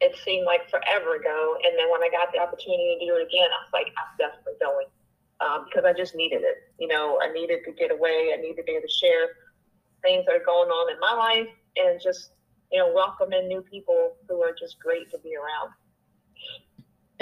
it 0.00 0.16
seemed 0.24 0.46
like 0.46 0.68
forever 0.70 1.16
ago. 1.16 1.56
And 1.62 1.78
then 1.78 1.90
when 1.90 2.02
I 2.02 2.10
got 2.10 2.32
the 2.32 2.40
opportunity 2.40 2.98
to 2.98 3.06
do 3.06 3.16
it 3.16 3.28
again, 3.28 3.48
I 3.48 3.58
was 3.62 3.72
like, 3.72 3.88
I'm 3.94 4.10
definitely 4.18 4.58
going 4.58 4.88
um, 5.40 5.64
because 5.68 5.84
I 5.84 5.92
just 5.92 6.14
needed 6.14 6.42
it. 6.42 6.72
You 6.78 6.88
know, 6.88 7.20
I 7.22 7.32
needed 7.32 7.64
to 7.66 7.72
get 7.72 7.92
away. 7.92 8.32
I 8.32 8.40
needed 8.40 8.56
to 8.58 8.64
be 8.64 8.72
able 8.72 8.88
to 8.88 8.92
share 8.92 9.36
things 10.02 10.24
that 10.26 10.36
are 10.36 10.44
going 10.44 10.68
on 10.68 10.92
in 10.92 10.98
my 11.00 11.14
life, 11.14 11.52
and 11.76 12.00
just 12.00 12.34
you 12.72 12.80
know, 12.80 12.92
welcome 12.92 13.32
in 13.32 13.46
new 13.46 13.62
people 13.62 14.16
who 14.28 14.42
are 14.42 14.52
just 14.52 14.80
great 14.80 15.10
to 15.12 15.18
be 15.18 15.36
around. 15.36 15.70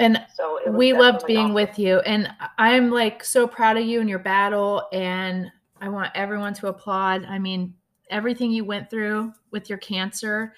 And 0.03 0.25
so 0.35 0.59
we 0.71 0.93
loved 0.93 1.25
being 1.25 1.45
awesome. 1.45 1.53
with 1.53 1.79
you. 1.79 1.99
And 1.99 2.29
I'm 2.57 2.91
like 2.91 3.23
so 3.23 3.47
proud 3.47 3.77
of 3.77 3.85
you 3.85 3.99
and 3.99 4.09
your 4.09 4.19
battle. 4.19 4.87
And 4.91 5.51
I 5.79 5.89
want 5.89 6.11
everyone 6.15 6.53
to 6.55 6.67
applaud. 6.67 7.25
I 7.25 7.39
mean, 7.39 7.73
everything 8.09 8.51
you 8.51 8.65
went 8.65 8.89
through 8.89 9.33
with 9.51 9.69
your 9.69 9.77
cancer 9.79 10.53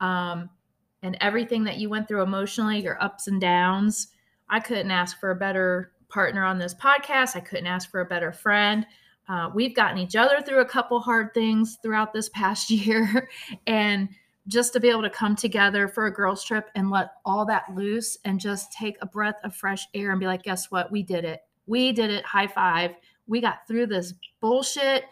um, 0.00 0.50
and 1.02 1.16
everything 1.20 1.64
that 1.64 1.78
you 1.78 1.88
went 1.88 2.08
through 2.08 2.22
emotionally, 2.22 2.80
your 2.80 3.02
ups 3.02 3.28
and 3.28 3.40
downs. 3.40 4.08
I 4.48 4.60
couldn't 4.60 4.90
ask 4.90 5.18
for 5.20 5.30
a 5.30 5.36
better 5.36 5.92
partner 6.08 6.44
on 6.44 6.58
this 6.58 6.74
podcast. 6.74 7.36
I 7.36 7.40
couldn't 7.40 7.66
ask 7.66 7.90
for 7.90 8.00
a 8.00 8.06
better 8.06 8.32
friend. 8.32 8.86
Uh, 9.28 9.50
we've 9.54 9.76
gotten 9.76 9.98
each 9.98 10.16
other 10.16 10.40
through 10.40 10.60
a 10.60 10.64
couple 10.64 11.00
hard 11.00 11.34
things 11.34 11.78
throughout 11.82 12.12
this 12.12 12.28
past 12.30 12.70
year. 12.70 13.28
and 13.66 14.08
just 14.48 14.72
to 14.72 14.80
be 14.80 14.88
able 14.88 15.02
to 15.02 15.10
come 15.10 15.36
together 15.36 15.86
for 15.86 16.06
a 16.06 16.12
girls 16.12 16.42
trip 16.42 16.70
and 16.74 16.90
let 16.90 17.10
all 17.24 17.44
that 17.44 17.64
loose 17.74 18.16
and 18.24 18.40
just 18.40 18.72
take 18.72 18.96
a 19.00 19.06
breath 19.06 19.36
of 19.44 19.54
fresh 19.54 19.86
air 19.94 20.10
and 20.10 20.18
be 20.18 20.26
like 20.26 20.42
guess 20.42 20.70
what? 20.70 20.90
We 20.90 21.02
did 21.02 21.24
it. 21.24 21.42
We 21.66 21.92
did 21.92 22.10
it. 22.10 22.24
High 22.24 22.46
five. 22.46 22.92
We 23.26 23.40
got 23.40 23.66
through 23.68 23.86
this 23.86 24.14
bullshit. 24.40 25.04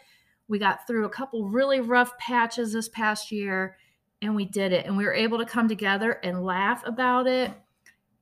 We 0.49 0.59
got 0.59 0.87
through 0.87 1.05
a 1.05 1.11
couple 1.11 1.49
really 1.49 1.81
rough 1.81 2.17
patches 2.19 2.73
this 2.73 2.89
past 2.89 3.31
year 3.31 3.77
and 4.23 4.35
we 4.35 4.47
did 4.47 4.73
it. 4.73 4.87
And 4.87 4.97
we 4.97 5.05
were 5.05 5.13
able 5.13 5.39
to 5.39 5.45
come 5.45 5.69
together 5.69 6.13
and 6.13 6.45
laugh 6.45 6.83
about 6.87 7.27
it 7.27 7.53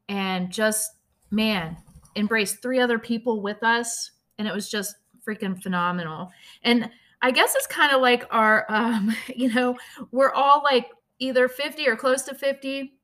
and 0.09 0.51
just 0.51 0.91
man 1.31 1.77
embrace 2.17 2.55
three 2.55 2.81
other 2.81 2.99
people 2.99 3.41
with 3.41 3.63
us 3.63 4.11
and 4.39 4.49
it 4.49 4.55
was 4.55 4.69
just 4.69 4.97
freaking 5.27 5.63
phenomenal. 5.63 6.31
And 6.63 6.91
I 7.23 7.31
guess 7.31 7.55
it's 7.55 7.67
kind 7.67 7.93
of 7.95 8.03
like 8.03 8.27
our, 8.31 8.67
um, 8.69 9.15
you 9.35 9.53
know, 9.53 9.77
we're 10.11 10.33
all 10.33 10.63
like 10.63 10.91
either 11.19 11.49
50 11.49 11.89
or 11.89 11.97
close 11.97 12.23
to 12.23 12.35
50. 12.35 12.95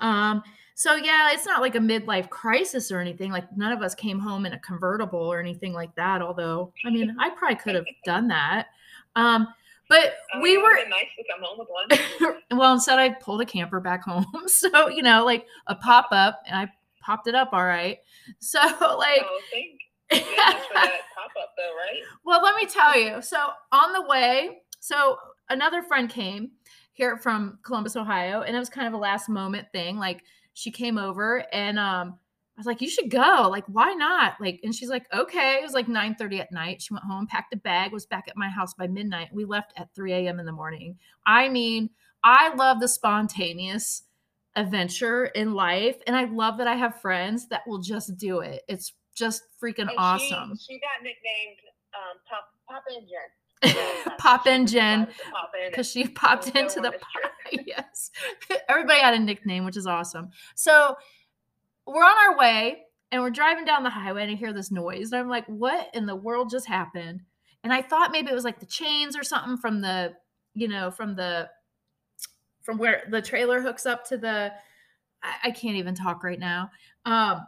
Um, 0.00 0.42
so 0.74 0.96
yeah, 0.96 1.32
it's 1.32 1.46
not 1.46 1.60
like 1.60 1.76
a 1.76 1.80
midlife 1.80 2.28
crisis 2.30 2.90
or 2.90 3.00
anything. 3.00 3.30
Like 3.30 3.44
none 3.56 3.72
of 3.72 3.80
us 3.82 3.94
came 3.94 4.18
home 4.18 4.44
in 4.44 4.52
a 4.52 4.58
convertible 4.58 5.20
or 5.20 5.38
anything 5.38 5.72
like 5.72 5.94
that. 5.94 6.20
Although, 6.20 6.72
I 6.84 6.90
mean, 6.90 7.16
I 7.18 7.30
probably 7.30 7.56
could 7.56 7.76
have 7.76 7.86
done 8.04 8.28
that. 8.28 8.66
Um, 9.14 9.48
but 9.88 10.14
oh, 10.34 10.40
we 10.40 10.56
were 10.56 10.74
nice 10.88 11.06
to 11.16 11.24
come 11.30 11.42
home 11.42 11.58
with 11.58 11.68
one. 11.68 12.38
well, 12.58 12.72
instead 12.74 12.98
I 12.98 13.10
pulled 13.10 13.42
a 13.42 13.46
camper 13.46 13.80
back 13.80 14.02
home. 14.02 14.26
So, 14.48 14.88
you 14.88 15.02
know, 15.02 15.24
like 15.24 15.46
a 15.66 15.74
pop 15.74 16.08
up 16.10 16.42
and 16.46 16.56
I 16.56 16.72
popped 17.00 17.28
it 17.28 17.34
up 17.34 17.50
all 17.52 17.64
right. 17.64 17.98
So 18.40 18.58
like 18.60 19.22
oh, 19.22 19.40
thank 19.52 19.80
that 20.10 21.00
pop 21.14 21.30
up 21.40 21.50
though, 21.56 21.74
right? 21.76 22.02
Well, 22.24 22.42
let 22.42 22.56
me 22.56 22.66
tell 22.66 22.98
you. 22.98 23.20
So 23.22 23.50
on 23.72 23.92
the 23.92 24.02
way, 24.02 24.62
so 24.80 25.18
another 25.50 25.82
friend 25.82 26.08
came 26.08 26.52
here 26.94 27.18
from 27.18 27.58
Columbus, 27.62 27.96
Ohio, 27.96 28.40
and 28.42 28.56
it 28.56 28.58
was 28.58 28.70
kind 28.70 28.88
of 28.88 28.94
a 28.94 28.96
last 28.96 29.28
moment 29.28 29.68
thing. 29.72 29.98
Like 29.98 30.24
she 30.54 30.70
came 30.70 30.96
over 30.96 31.44
and 31.52 31.78
um 31.78 32.18
I 32.56 32.60
was 32.60 32.66
like, 32.66 32.80
you 32.80 32.88
should 32.88 33.10
go. 33.10 33.48
Like, 33.50 33.64
why 33.66 33.94
not? 33.94 34.34
Like, 34.40 34.60
and 34.62 34.72
she's 34.72 34.88
like, 34.88 35.12
okay. 35.12 35.56
It 35.58 35.64
was 35.64 35.72
like 35.72 35.88
9 35.88 36.14
30 36.14 36.40
at 36.40 36.52
night. 36.52 36.80
She 36.80 36.94
went 36.94 37.04
home, 37.04 37.26
packed 37.26 37.52
a 37.52 37.56
bag, 37.56 37.90
was 37.90 38.06
back 38.06 38.26
at 38.28 38.36
my 38.36 38.48
house 38.48 38.74
by 38.74 38.86
midnight. 38.86 39.30
We 39.32 39.44
left 39.44 39.72
at 39.76 39.92
3 39.96 40.12
a.m. 40.12 40.38
in 40.38 40.46
the 40.46 40.52
morning. 40.52 40.96
I 41.26 41.48
mean, 41.48 41.90
I 42.22 42.54
love 42.54 42.78
the 42.78 42.86
spontaneous 42.86 44.04
adventure 44.54 45.26
in 45.26 45.52
life. 45.54 45.96
And 46.06 46.14
I 46.14 46.24
love 46.24 46.58
that 46.58 46.68
I 46.68 46.76
have 46.76 47.00
friends 47.00 47.48
that 47.48 47.66
will 47.66 47.80
just 47.80 48.16
do 48.16 48.38
it. 48.38 48.62
It's 48.68 48.92
just 49.16 49.42
freaking 49.60 49.88
and 49.88 49.98
awesome. 49.98 50.56
She, 50.56 50.74
she, 50.74 50.80
got 50.80 51.02
nicknamed 51.02 51.58
um, 51.94 52.18
Pop, 52.28 52.48
Pop 52.68 52.84
in 52.88 53.00
Jen. 53.00 53.18
pop 54.18 54.46
in 54.46 54.66
Jen 54.66 55.08
because 55.68 55.90
she 55.90 56.06
popped 56.08 56.48
into 56.56 56.80
the 56.80 56.92
yes 57.66 58.10
everybody 58.68 59.00
had 59.00 59.14
a 59.14 59.18
nickname 59.18 59.64
which 59.64 59.76
is 59.76 59.86
awesome 59.86 60.30
so 60.54 60.96
we're 61.86 62.02
on 62.02 62.30
our 62.30 62.38
way 62.38 62.84
and 63.14 63.22
we're 63.22 63.30
driving 63.30 63.64
down 63.64 63.82
the 63.82 63.90
highway 63.90 64.22
and 64.22 64.32
I 64.32 64.34
hear 64.34 64.52
this 64.52 64.70
noise. 64.70 65.12
And 65.12 65.20
I'm 65.20 65.28
like, 65.28 65.46
what 65.46 65.88
in 65.94 66.06
the 66.06 66.16
world 66.16 66.50
just 66.50 66.66
happened? 66.66 67.22
And 67.62 67.72
I 67.72 67.80
thought 67.80 68.12
maybe 68.12 68.30
it 68.30 68.34
was 68.34 68.44
like 68.44 68.60
the 68.60 68.66
chains 68.66 69.16
or 69.16 69.22
something 69.22 69.56
from 69.56 69.80
the, 69.80 70.14
you 70.54 70.68
know, 70.68 70.90
from 70.90 71.14
the, 71.14 71.48
from 72.62 72.78
where 72.78 73.04
the 73.08 73.22
trailer 73.22 73.60
hooks 73.60 73.86
up 73.86 74.04
to 74.08 74.16
the, 74.16 74.52
I, 75.22 75.34
I 75.44 75.50
can't 75.50 75.76
even 75.76 75.94
talk 75.94 76.24
right 76.24 76.38
now. 76.38 76.70
Um, 77.04 77.46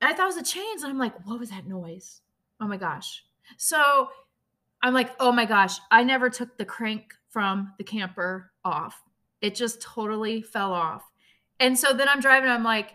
I 0.00 0.12
thought 0.14 0.24
it 0.24 0.34
was 0.34 0.36
the 0.36 0.42
chains. 0.42 0.82
And 0.82 0.90
I'm 0.90 0.98
like, 0.98 1.26
what 1.26 1.38
was 1.38 1.50
that 1.50 1.66
noise? 1.66 2.20
Oh 2.60 2.66
my 2.66 2.76
gosh. 2.76 3.24
So 3.58 4.08
I'm 4.84 4.92
like, 4.92 5.12
oh 5.18 5.32
my 5.32 5.46
gosh, 5.46 5.78
I 5.90 6.04
never 6.04 6.28
took 6.28 6.58
the 6.58 6.64
crank 6.66 7.14
from 7.30 7.72
the 7.78 7.84
camper 7.84 8.52
off. 8.66 9.02
It 9.40 9.54
just 9.54 9.80
totally 9.80 10.42
fell 10.42 10.74
off. 10.74 11.02
And 11.58 11.78
so 11.78 11.94
then 11.94 12.06
I'm 12.06 12.20
driving, 12.20 12.50
I'm 12.50 12.62
like, 12.62 12.92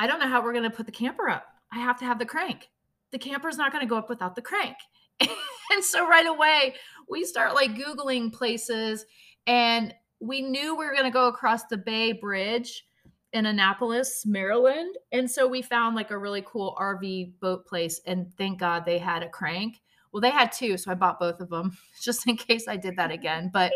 I 0.00 0.08
don't 0.08 0.18
know 0.18 0.26
how 0.26 0.42
we're 0.42 0.52
going 0.52 0.68
to 0.68 0.76
put 0.76 0.84
the 0.84 0.92
camper 0.92 1.28
up. 1.28 1.46
I 1.72 1.78
have 1.78 1.96
to 2.00 2.04
have 2.04 2.18
the 2.18 2.26
crank. 2.26 2.68
The 3.12 3.18
camper's 3.18 3.56
not 3.56 3.70
going 3.70 3.82
to 3.82 3.88
go 3.88 3.96
up 3.96 4.08
without 4.08 4.34
the 4.34 4.42
crank. 4.42 4.76
and 5.20 5.82
so 5.82 6.08
right 6.08 6.26
away, 6.26 6.74
we 7.08 7.24
start 7.24 7.54
like 7.54 7.76
Googling 7.76 8.32
places 8.32 9.06
and 9.46 9.94
we 10.18 10.42
knew 10.42 10.74
we 10.74 10.86
were 10.86 10.92
going 10.92 11.04
to 11.04 11.10
go 11.10 11.28
across 11.28 11.66
the 11.66 11.76
Bay 11.76 12.10
Bridge 12.10 12.84
in 13.32 13.46
Annapolis, 13.46 14.26
Maryland. 14.26 14.96
And 15.12 15.30
so 15.30 15.46
we 15.46 15.62
found 15.62 15.94
like 15.94 16.10
a 16.10 16.18
really 16.18 16.42
cool 16.44 16.76
RV 16.80 17.38
boat 17.38 17.64
place. 17.64 18.00
And 18.06 18.34
thank 18.36 18.58
God 18.58 18.84
they 18.84 18.98
had 18.98 19.22
a 19.22 19.28
crank. 19.28 19.76
Well, 20.16 20.22
they 20.22 20.30
had 20.30 20.50
two. 20.50 20.78
So 20.78 20.90
I 20.90 20.94
bought 20.94 21.20
both 21.20 21.40
of 21.40 21.50
them 21.50 21.76
just 22.00 22.26
in 22.26 22.38
case 22.38 22.68
I 22.68 22.78
did 22.78 22.96
that 22.96 23.10
again. 23.10 23.50
But 23.52 23.70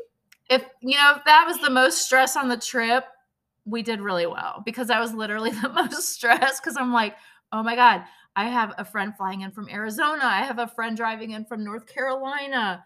if, 0.50 0.64
you 0.80 0.96
know, 0.96 1.14
if 1.16 1.24
that 1.24 1.44
was 1.46 1.60
the 1.60 1.70
most 1.70 2.04
stress 2.04 2.36
on 2.36 2.48
the 2.48 2.56
trip, 2.56 3.04
we 3.64 3.80
did 3.80 4.00
really 4.00 4.26
well 4.26 4.60
because 4.66 4.90
I 4.90 4.98
was 4.98 5.14
literally 5.14 5.50
the 5.62 5.68
most 5.68 6.12
stressed 6.12 6.60
because 6.60 6.76
I'm 6.76 6.92
like, 6.92 7.14
oh 7.52 7.62
my 7.62 7.76
God, 7.76 8.02
I 8.34 8.48
have 8.48 8.74
a 8.76 8.84
friend 8.84 9.16
flying 9.16 9.42
in 9.42 9.52
from 9.52 9.68
Arizona. 9.68 10.24
I 10.24 10.40
have 10.42 10.58
a 10.58 10.66
friend 10.66 10.96
driving 10.96 11.30
in 11.30 11.44
from 11.44 11.62
North 11.62 11.86
Carolina. 11.86 12.84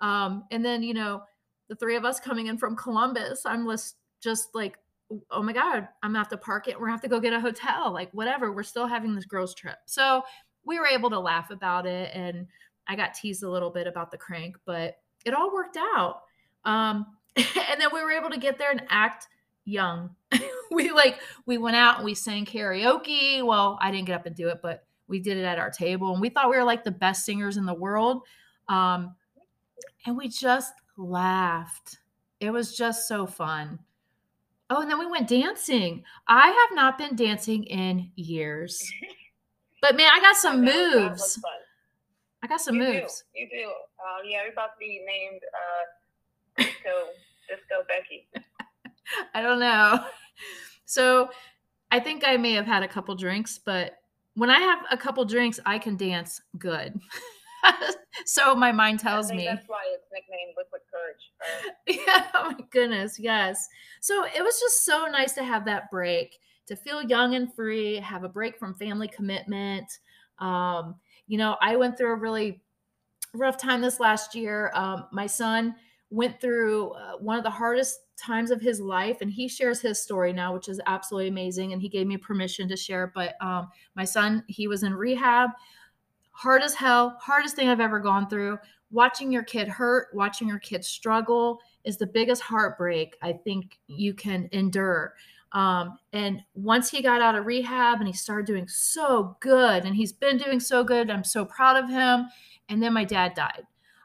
Um, 0.00 0.42
and 0.50 0.64
then, 0.64 0.82
you 0.82 0.94
know, 0.94 1.22
the 1.68 1.76
three 1.76 1.94
of 1.94 2.04
us 2.04 2.18
coming 2.18 2.48
in 2.48 2.58
from 2.58 2.74
Columbus, 2.74 3.46
I'm 3.46 3.70
just, 3.70 3.98
just 4.20 4.52
like, 4.52 4.78
oh 5.30 5.44
my 5.44 5.52
God, 5.52 5.86
I'm 6.02 6.10
gonna 6.10 6.18
have 6.18 6.28
to 6.30 6.36
park 6.36 6.66
it. 6.66 6.74
We're 6.74 6.86
gonna 6.86 6.94
have 6.94 7.02
to 7.02 7.08
go 7.08 7.20
get 7.20 7.32
a 7.32 7.40
hotel, 7.40 7.92
like 7.92 8.10
whatever. 8.12 8.50
We're 8.50 8.64
still 8.64 8.88
having 8.88 9.14
this 9.14 9.26
girls' 9.26 9.54
trip. 9.54 9.78
So 9.86 10.24
we 10.68 10.78
were 10.78 10.86
able 10.86 11.08
to 11.10 11.18
laugh 11.18 11.50
about 11.50 11.86
it. 11.86 12.10
And 12.14 12.46
I 12.86 12.94
got 12.94 13.14
teased 13.14 13.42
a 13.42 13.50
little 13.50 13.70
bit 13.70 13.86
about 13.86 14.10
the 14.10 14.18
crank, 14.18 14.56
but 14.66 14.98
it 15.24 15.34
all 15.34 15.52
worked 15.52 15.78
out. 15.78 16.22
Um, 16.64 17.06
and 17.36 17.80
then 17.80 17.88
we 17.92 18.02
were 18.02 18.12
able 18.12 18.30
to 18.30 18.38
get 18.38 18.58
there 18.58 18.70
and 18.70 18.82
act 18.90 19.26
young. 19.64 20.10
we 20.70 20.90
like 20.90 21.20
we 21.46 21.58
went 21.58 21.76
out 21.76 21.96
and 21.96 22.04
we 22.04 22.14
sang 22.14 22.44
karaoke. 22.44 23.42
Well, 23.42 23.78
I 23.80 23.90
didn't 23.90 24.06
get 24.06 24.20
up 24.20 24.26
and 24.26 24.36
do 24.36 24.48
it, 24.48 24.60
but 24.62 24.84
we 25.08 25.18
did 25.18 25.38
it 25.38 25.44
at 25.44 25.58
our 25.58 25.70
table 25.70 26.12
and 26.12 26.20
we 26.20 26.28
thought 26.28 26.50
we 26.50 26.56
were 26.56 26.64
like 26.64 26.84
the 26.84 26.90
best 26.90 27.24
singers 27.24 27.56
in 27.56 27.64
the 27.64 27.74
world. 27.74 28.22
Um 28.68 29.14
and 30.06 30.16
we 30.16 30.28
just 30.28 30.74
laughed. 30.96 31.98
It 32.40 32.50
was 32.50 32.76
just 32.76 33.08
so 33.08 33.26
fun. 33.26 33.78
Oh, 34.70 34.82
and 34.82 34.90
then 34.90 34.98
we 34.98 35.06
went 35.06 35.28
dancing. 35.28 36.04
I 36.26 36.48
have 36.48 36.76
not 36.76 36.98
been 36.98 37.16
dancing 37.16 37.64
in 37.64 38.10
years. 38.16 38.90
But 39.80 39.96
man, 39.96 40.10
I 40.12 40.20
got 40.20 40.36
some 40.36 40.64
moves. 40.64 41.40
I 42.42 42.46
got 42.46 42.60
some 42.60 42.76
you 42.76 42.82
moves. 42.82 43.24
Do. 43.34 43.40
You 43.40 43.48
do. 43.50 43.66
Um, 43.66 44.28
yeah, 44.28 44.42
you're 44.42 44.52
about 44.52 44.74
to 44.74 44.78
be 44.78 45.04
named 45.06 45.40
uh, 45.54 46.62
Disco 46.62 47.10
Disco 47.48 47.84
Becky. 47.88 48.28
I 49.34 49.42
don't 49.42 49.60
know. 49.60 50.04
So 50.90 51.28
I 51.90 52.00
think 52.00 52.24
I 52.26 52.38
may 52.38 52.54
have 52.54 52.64
had 52.64 52.82
a 52.82 52.88
couple 52.88 53.14
drinks, 53.14 53.60
but 53.62 53.98
when 54.36 54.48
I 54.48 54.58
have 54.58 54.78
a 54.90 54.96
couple 54.96 55.22
drinks, 55.26 55.60
I 55.66 55.78
can 55.78 55.98
dance 55.98 56.40
good. 56.56 56.98
so 58.24 58.54
my 58.54 58.72
mind 58.72 59.00
tells 59.00 59.30
me 59.30 59.44
that's 59.44 59.68
why 59.68 59.82
it's 59.92 60.06
nicknamed 60.10 60.54
liquid 60.56 60.80
courage. 60.90 61.76
Right? 61.86 62.00
Yeah, 62.06 62.26
oh 62.34 62.52
my 62.52 62.64
goodness, 62.70 63.18
yes. 63.18 63.68
So 64.00 64.24
it 64.24 64.42
was 64.42 64.58
just 64.58 64.86
so 64.86 65.08
nice 65.12 65.34
to 65.34 65.44
have 65.44 65.66
that 65.66 65.90
break, 65.90 66.38
to 66.68 66.76
feel 66.76 67.02
young 67.02 67.34
and 67.34 67.52
free, 67.52 67.96
have 67.96 68.24
a 68.24 68.28
break 68.28 68.58
from 68.58 68.74
family 68.74 69.08
commitment. 69.08 69.98
Um, 70.38 70.96
you 71.26 71.38
know, 71.38 71.56
I 71.60 71.76
went 71.76 71.98
through 71.98 72.12
a 72.12 72.16
really 72.16 72.62
rough 73.34 73.58
time 73.58 73.80
this 73.80 74.00
last 74.00 74.34
year. 74.34 74.70
Um, 74.74 75.06
my 75.12 75.26
son 75.26 75.74
went 76.10 76.40
through 76.40 76.90
uh, 76.92 77.12
one 77.18 77.36
of 77.36 77.44
the 77.44 77.50
hardest 77.50 78.00
times 78.16 78.50
of 78.50 78.60
his 78.60 78.80
life 78.80 79.18
and 79.20 79.30
he 79.30 79.46
shares 79.46 79.80
his 79.80 80.00
story 80.00 80.32
now 80.32 80.52
which 80.52 80.68
is 80.68 80.80
absolutely 80.86 81.28
amazing 81.28 81.72
and 81.72 81.80
he 81.80 81.88
gave 81.88 82.06
me 82.06 82.16
permission 82.16 82.66
to 82.68 82.76
share 82.76 83.12
but 83.14 83.34
um, 83.40 83.68
my 83.94 84.04
son 84.04 84.42
he 84.48 84.66
was 84.66 84.82
in 84.82 84.92
rehab 84.92 85.50
hard 86.32 86.62
as 86.62 86.74
hell 86.74 87.16
hardest 87.20 87.54
thing 87.54 87.68
i've 87.68 87.78
ever 87.78 88.00
gone 88.00 88.28
through 88.28 88.58
watching 88.90 89.30
your 89.30 89.44
kid 89.44 89.68
hurt 89.68 90.08
watching 90.14 90.48
your 90.48 90.58
kid 90.58 90.84
struggle 90.84 91.60
is 91.84 91.96
the 91.96 92.06
biggest 92.06 92.42
heartbreak 92.42 93.14
i 93.22 93.32
think 93.32 93.78
you 93.86 94.12
can 94.14 94.48
endure 94.52 95.14
um, 95.52 95.98
and 96.12 96.42
once 96.54 96.90
he 96.90 97.02
got 97.02 97.22
out 97.22 97.34
of 97.34 97.46
rehab 97.46 97.98
and 97.98 98.06
he 98.06 98.12
started 98.12 98.46
doing 98.46 98.68
so 98.68 99.36
good 99.40 99.84
and 99.84 99.96
he's 99.96 100.12
been 100.12 100.36
doing 100.36 100.60
so 100.60 100.84
good 100.84 101.10
i'm 101.10 101.24
so 101.24 101.44
proud 101.44 101.76
of 101.76 101.88
him 101.88 102.26
and 102.68 102.82
then 102.82 102.92
my 102.92 103.04
dad 103.04 103.34
died 103.34 103.62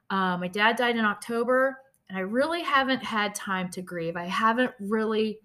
uh, 0.09 0.37
my 0.37 0.47
dad 0.47 0.75
died 0.75 0.95
in 0.95 1.05
october 1.05 1.77
and 2.13 2.19
I 2.19 2.21
really 2.21 2.61
haven't 2.61 3.03
had 3.03 3.33
time 3.33 3.69
to 3.71 3.81
grieve. 3.81 4.15
I 4.15 4.25
haven't 4.25 4.71
really 4.79 5.39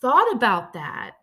thought 0.00 0.30
about 0.32 0.74
that. 0.74 1.16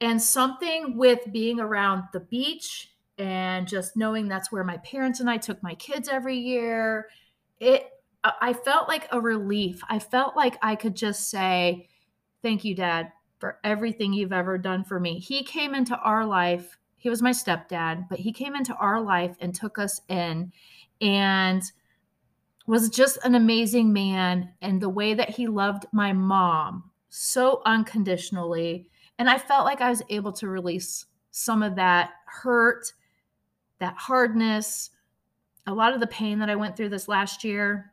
And 0.00 0.22
something 0.22 0.96
with 0.96 1.30
being 1.30 1.60
around 1.60 2.04
the 2.14 2.20
beach 2.20 2.94
and 3.18 3.68
just 3.68 3.98
knowing 3.98 4.26
that's 4.26 4.50
where 4.50 4.64
my 4.64 4.78
parents 4.78 5.20
and 5.20 5.28
I 5.28 5.36
took 5.36 5.62
my 5.62 5.74
kids 5.74 6.08
every 6.08 6.38
year, 6.38 7.08
it 7.60 7.90
I 8.24 8.54
felt 8.54 8.88
like 8.88 9.08
a 9.12 9.20
relief. 9.20 9.82
I 9.90 9.98
felt 9.98 10.36
like 10.36 10.56
I 10.62 10.74
could 10.74 10.96
just 10.96 11.28
say, 11.28 11.88
"Thank 12.42 12.64
you, 12.64 12.74
dad, 12.74 13.12
for 13.38 13.58
everything 13.64 14.12
you've 14.12 14.32
ever 14.32 14.58
done 14.58 14.84
for 14.84 15.00
me." 15.00 15.18
He 15.18 15.42
came 15.42 15.74
into 15.74 15.96
our 15.98 16.24
life. 16.24 16.76
He 16.96 17.08
was 17.08 17.22
my 17.22 17.30
stepdad, 17.30 18.08
but 18.08 18.18
he 18.18 18.32
came 18.32 18.54
into 18.54 18.74
our 18.74 19.00
life 19.00 19.36
and 19.40 19.54
took 19.54 19.78
us 19.78 20.00
in 20.08 20.52
and 21.00 21.62
was 22.68 22.90
just 22.90 23.18
an 23.24 23.34
amazing 23.34 23.92
man 23.94 24.50
and 24.60 24.80
the 24.80 24.88
way 24.90 25.14
that 25.14 25.30
he 25.30 25.46
loved 25.46 25.86
my 25.90 26.12
mom 26.12 26.90
so 27.08 27.62
unconditionally 27.64 28.86
and 29.18 29.28
i 29.28 29.38
felt 29.38 29.64
like 29.64 29.80
i 29.80 29.88
was 29.88 30.02
able 30.10 30.32
to 30.32 30.48
release 30.48 31.06
some 31.30 31.62
of 31.62 31.74
that 31.74 32.10
hurt 32.26 32.92
that 33.78 33.94
hardness 33.96 34.90
a 35.66 35.72
lot 35.72 35.94
of 35.94 36.00
the 36.00 36.06
pain 36.08 36.38
that 36.38 36.50
i 36.50 36.54
went 36.54 36.76
through 36.76 36.90
this 36.90 37.08
last 37.08 37.42
year 37.42 37.92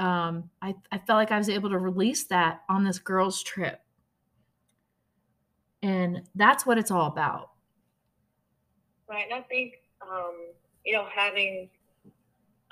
um, 0.00 0.50
I, 0.60 0.74
I 0.90 0.98
felt 0.98 1.18
like 1.18 1.30
i 1.30 1.38
was 1.38 1.50
able 1.50 1.68
to 1.68 1.78
release 1.78 2.24
that 2.24 2.62
on 2.68 2.82
this 2.82 2.98
girls 2.98 3.42
trip 3.42 3.83
and 5.84 6.22
that's 6.34 6.66
what 6.66 6.78
it's 6.78 6.90
all 6.90 7.06
about 7.06 7.50
right 9.08 9.26
and 9.30 9.34
i 9.34 9.42
think 9.42 9.74
um, 10.02 10.34
you 10.84 10.92
know 10.92 11.06
having 11.14 11.68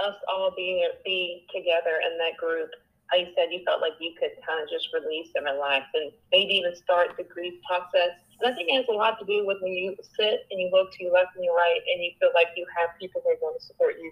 us 0.02 0.16
all 0.28 0.52
being 0.54 0.86
be 1.04 1.46
together 1.54 2.02
in 2.02 2.18
that 2.18 2.36
group, 2.36 2.70
how 3.06 3.18
you 3.18 3.26
said 3.36 3.48
you 3.50 3.62
felt 3.64 3.80
like 3.80 3.92
you 4.00 4.12
could 4.18 4.32
kind 4.46 4.62
of 4.62 4.68
just 4.68 4.88
release 4.92 5.28
and 5.34 5.44
relax 5.44 5.86
and 5.94 6.12
maybe 6.32 6.54
even 6.54 6.74
start 6.74 7.14
the 7.16 7.24
grief 7.24 7.54
process. 7.66 8.18
And 8.40 8.50
I 8.50 8.54
think 8.54 8.68
it 8.68 8.76
has 8.76 8.86
a 8.88 8.96
lot 8.96 9.18
to 9.20 9.24
do 9.24 9.46
with 9.46 9.58
when 9.60 9.72
you 9.72 9.96
sit 10.16 10.46
and 10.50 10.60
you 10.60 10.70
look 10.72 10.92
to 10.92 11.04
your 11.04 11.12
left 11.12 11.36
and 11.36 11.44
your 11.44 11.54
right 11.54 11.80
and 11.86 12.02
you 12.02 12.10
feel 12.18 12.30
like 12.34 12.48
you 12.56 12.66
have 12.76 12.98
people 12.98 13.20
who 13.22 13.30
are 13.30 13.40
going 13.40 13.58
to 13.58 13.64
support 13.64 13.96
you. 14.00 14.10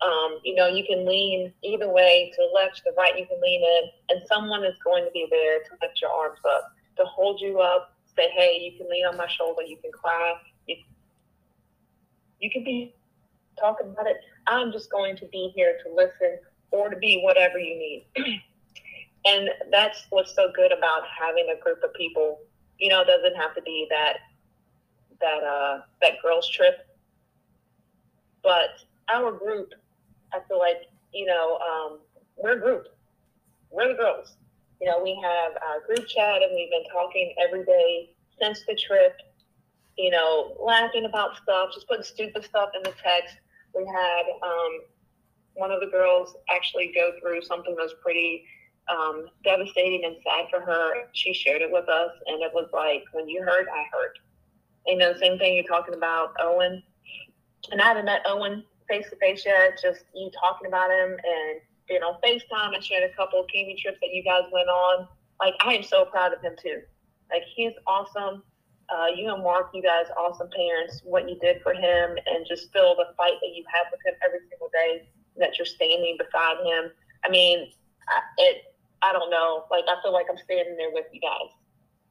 Um, 0.00 0.40
you 0.44 0.54
know, 0.54 0.66
you 0.66 0.84
can 0.84 1.06
lean 1.06 1.52
either 1.62 1.88
way 1.88 2.32
to 2.34 2.38
the 2.40 2.50
left, 2.54 2.76
to 2.78 2.82
the 2.86 2.96
right, 2.96 3.18
you 3.18 3.26
can 3.26 3.40
lean 3.40 3.60
in, 3.60 3.82
and 4.08 4.26
someone 4.26 4.64
is 4.64 4.74
going 4.82 5.04
to 5.04 5.10
be 5.12 5.28
there 5.30 5.60
to 5.60 5.70
lift 5.82 6.00
your 6.00 6.10
arms 6.10 6.40
up, 6.56 6.72
to 6.96 7.04
hold 7.04 7.38
you 7.38 7.60
up, 7.60 7.92
say, 8.14 8.30
hey, 8.36 8.58
you 8.60 8.78
can 8.78 8.90
lean 8.90 9.06
on 9.06 9.16
my 9.16 9.28
shoulder, 9.28 9.62
you 9.62 9.76
can 9.76 9.92
cry, 9.92 10.34
you, 10.66 10.76
you 12.40 12.50
can 12.50 12.64
be 12.64 12.94
talking 13.58 13.88
about 13.88 14.06
it. 14.06 14.18
I'm 14.46 14.72
just 14.72 14.90
going 14.90 15.16
to 15.16 15.26
be 15.26 15.52
here 15.54 15.78
to 15.84 15.94
listen 15.94 16.38
or 16.70 16.88
to 16.88 16.96
be 16.96 17.20
whatever 17.22 17.58
you 17.58 17.76
need. 17.78 18.06
and 19.26 19.50
that's 19.70 20.06
what's 20.10 20.34
so 20.34 20.50
good 20.54 20.72
about 20.72 21.02
having 21.18 21.54
a 21.56 21.62
group 21.62 21.82
of 21.84 21.92
people. 21.94 22.40
You 22.78 22.88
know, 22.88 23.02
it 23.02 23.06
doesn't 23.06 23.36
have 23.36 23.54
to 23.54 23.62
be 23.62 23.86
that 23.90 24.16
that 25.20 25.44
uh 25.44 25.80
that 26.00 26.14
girls 26.22 26.48
trip. 26.48 26.86
But 28.42 28.70
our 29.12 29.32
group, 29.32 29.74
I 30.32 30.38
feel 30.48 30.58
like, 30.58 30.88
you 31.12 31.26
know, 31.26 31.58
um, 31.58 31.98
we're 32.36 32.52
a 32.52 32.60
group. 32.60 32.86
We're 33.70 33.88
the 33.88 33.94
girls. 33.94 34.36
You 34.80 34.88
know, 34.88 35.02
we 35.02 35.20
have 35.22 35.52
our 35.62 35.80
group 35.86 36.06
chat 36.08 36.42
and 36.42 36.54
we've 36.54 36.70
been 36.70 36.88
talking 36.92 37.34
every 37.42 37.64
day 37.64 38.10
since 38.40 38.64
the 38.66 38.74
trip, 38.74 39.16
you 39.98 40.10
know, 40.10 40.56
laughing 40.64 41.04
about 41.04 41.36
stuff, 41.36 41.70
just 41.74 41.86
putting 41.86 42.02
stupid 42.02 42.44
stuff 42.44 42.70
in 42.74 42.82
the 42.82 42.94
text 43.02 43.36
we 43.74 43.86
had 43.86 44.22
um, 44.42 44.80
one 45.54 45.70
of 45.70 45.80
the 45.80 45.86
girls 45.86 46.34
actually 46.50 46.92
go 46.94 47.12
through 47.20 47.42
something 47.42 47.74
that 47.76 47.82
was 47.82 47.94
pretty 48.02 48.44
um, 48.88 49.26
devastating 49.44 50.04
and 50.04 50.16
sad 50.24 50.46
for 50.50 50.60
her. 50.60 51.08
She 51.12 51.32
shared 51.32 51.62
it 51.62 51.70
with 51.70 51.88
us, 51.88 52.10
and 52.26 52.42
it 52.42 52.50
was 52.52 52.68
like, 52.72 53.04
when 53.12 53.28
you 53.28 53.42
hurt, 53.42 53.66
I 53.72 53.84
hurt. 53.92 54.18
You 54.86 54.96
know, 54.96 55.14
same 55.16 55.38
thing 55.38 55.54
you're 55.54 55.64
talking 55.64 55.94
about 55.94 56.34
Owen. 56.40 56.82
And 57.70 57.80
I 57.80 57.86
haven't 57.86 58.06
met 58.06 58.22
Owen 58.26 58.64
face 58.88 59.08
to 59.10 59.16
face 59.16 59.44
yet, 59.44 59.78
just 59.80 60.04
you 60.14 60.30
talking 60.40 60.66
about 60.66 60.90
him 60.90 61.10
and 61.10 61.60
being 61.90 62.02
on 62.02 62.14
FaceTime. 62.22 62.72
I 62.74 62.80
shared 62.80 63.02
a 63.02 63.14
couple 63.14 63.40
of 63.40 63.46
camping 63.52 63.76
trips 63.76 63.98
that 64.00 64.14
you 64.14 64.22
guys 64.22 64.46
went 64.52 64.68
on. 64.68 65.08
Like, 65.40 65.54
I 65.60 65.74
am 65.74 65.82
so 65.82 66.06
proud 66.06 66.32
of 66.32 66.40
him 66.40 66.54
too. 66.62 66.80
Like, 67.30 67.42
he's 67.54 67.72
awesome. 67.86 68.42
Uh, 68.88 69.06
you 69.14 69.32
and 69.32 69.42
Mark, 69.42 69.70
you 69.74 69.82
guys, 69.82 70.06
awesome 70.16 70.48
parents. 70.54 71.02
What 71.04 71.28
you 71.28 71.36
did 71.40 71.60
for 71.62 71.74
him, 71.74 72.16
and 72.26 72.46
just 72.48 72.72
feel 72.72 72.94
the 72.94 73.10
fight 73.16 73.38
that 73.42 73.52
you 73.54 73.64
have 73.74 73.86
with 73.90 74.00
him 74.06 74.14
every 74.24 74.40
single 74.48 74.70
day. 74.72 75.10
That 75.36 75.58
you're 75.58 75.66
standing 75.66 76.16
beside 76.18 76.58
him. 76.64 76.90
I 77.24 77.28
mean, 77.28 77.70
it. 78.38 78.56
I 79.02 79.12
don't 79.12 79.30
know. 79.30 79.64
Like, 79.70 79.84
I 79.88 79.96
feel 80.02 80.12
like 80.12 80.26
I'm 80.30 80.38
standing 80.44 80.76
there 80.76 80.90
with 80.92 81.06
you 81.12 81.20
guys, 81.20 81.50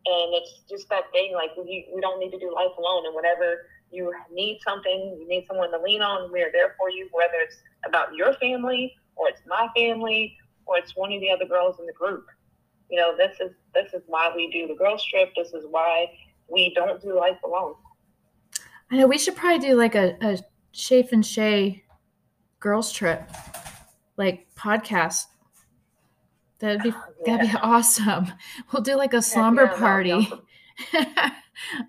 and 0.06 0.34
it's 0.34 0.64
just 0.70 0.90
that 0.90 1.12
thing. 1.12 1.34
Like, 1.34 1.52
we 1.58 1.88
we 1.94 2.02
don't 2.02 2.20
need 2.20 2.32
to 2.32 2.40
do 2.40 2.54
life 2.54 2.76
alone, 2.78 3.06
and 3.06 3.14
whatever 3.14 3.68
you 3.92 4.14
need 4.32 4.60
something, 4.64 5.18
you 5.20 5.28
need 5.28 5.46
someone 5.48 5.72
to 5.72 5.80
lean 5.80 6.02
on. 6.02 6.32
We're 6.32 6.52
there 6.52 6.76
for 6.78 6.90
you, 6.90 7.10
whether 7.12 7.44
it's 7.44 7.58
about 7.86 8.16
your 8.16 8.34
family 8.36 8.96
or 9.20 9.30
it's 9.30 9.42
my 9.48 9.68
family 9.76 10.38
or 10.66 10.78
it's 10.78 10.96
one 10.96 11.12
of 11.12 11.20
the 11.22 11.30
other 11.30 11.46
girls 11.46 11.80
in 11.80 11.86
the 11.86 11.94
group. 11.94 12.26
You 12.90 12.98
know, 12.98 13.16
this 13.16 13.40
is 13.40 13.52
this 13.74 13.94
is 13.94 14.02
why 14.08 14.32
we 14.36 14.50
do 14.50 14.68
the 14.68 14.74
girls 14.74 15.04
trip. 15.06 15.32
This 15.36 15.54
is 15.54 15.66
why 15.70 16.08
we 16.48 16.74
don't 16.74 17.02
do 17.02 17.16
life 17.16 17.38
alone. 17.44 17.76
I 18.92 18.98
know 18.98 19.08
we 19.08 19.20
should 19.20 19.36
probably 19.36 19.60
do 19.60 19.76
like 19.76 19.94
a, 19.94 20.18
a 20.22 20.40
Shafe 20.72 21.12
and 21.12 21.24
Shay 21.24 21.84
girls 22.60 22.92
trip, 22.92 23.30
like 24.18 24.48
podcast. 24.56 25.26
That'd 26.58 26.82
be 26.82 26.90
yeah. 26.90 27.38
that'd 27.38 27.52
be 27.52 27.58
awesome. 27.62 28.32
We'll 28.72 28.82
do 28.82 28.96
like 28.96 29.14
a 29.14 29.22
slumber 29.22 29.66
yeah, 29.66 29.78
party. 29.78 30.30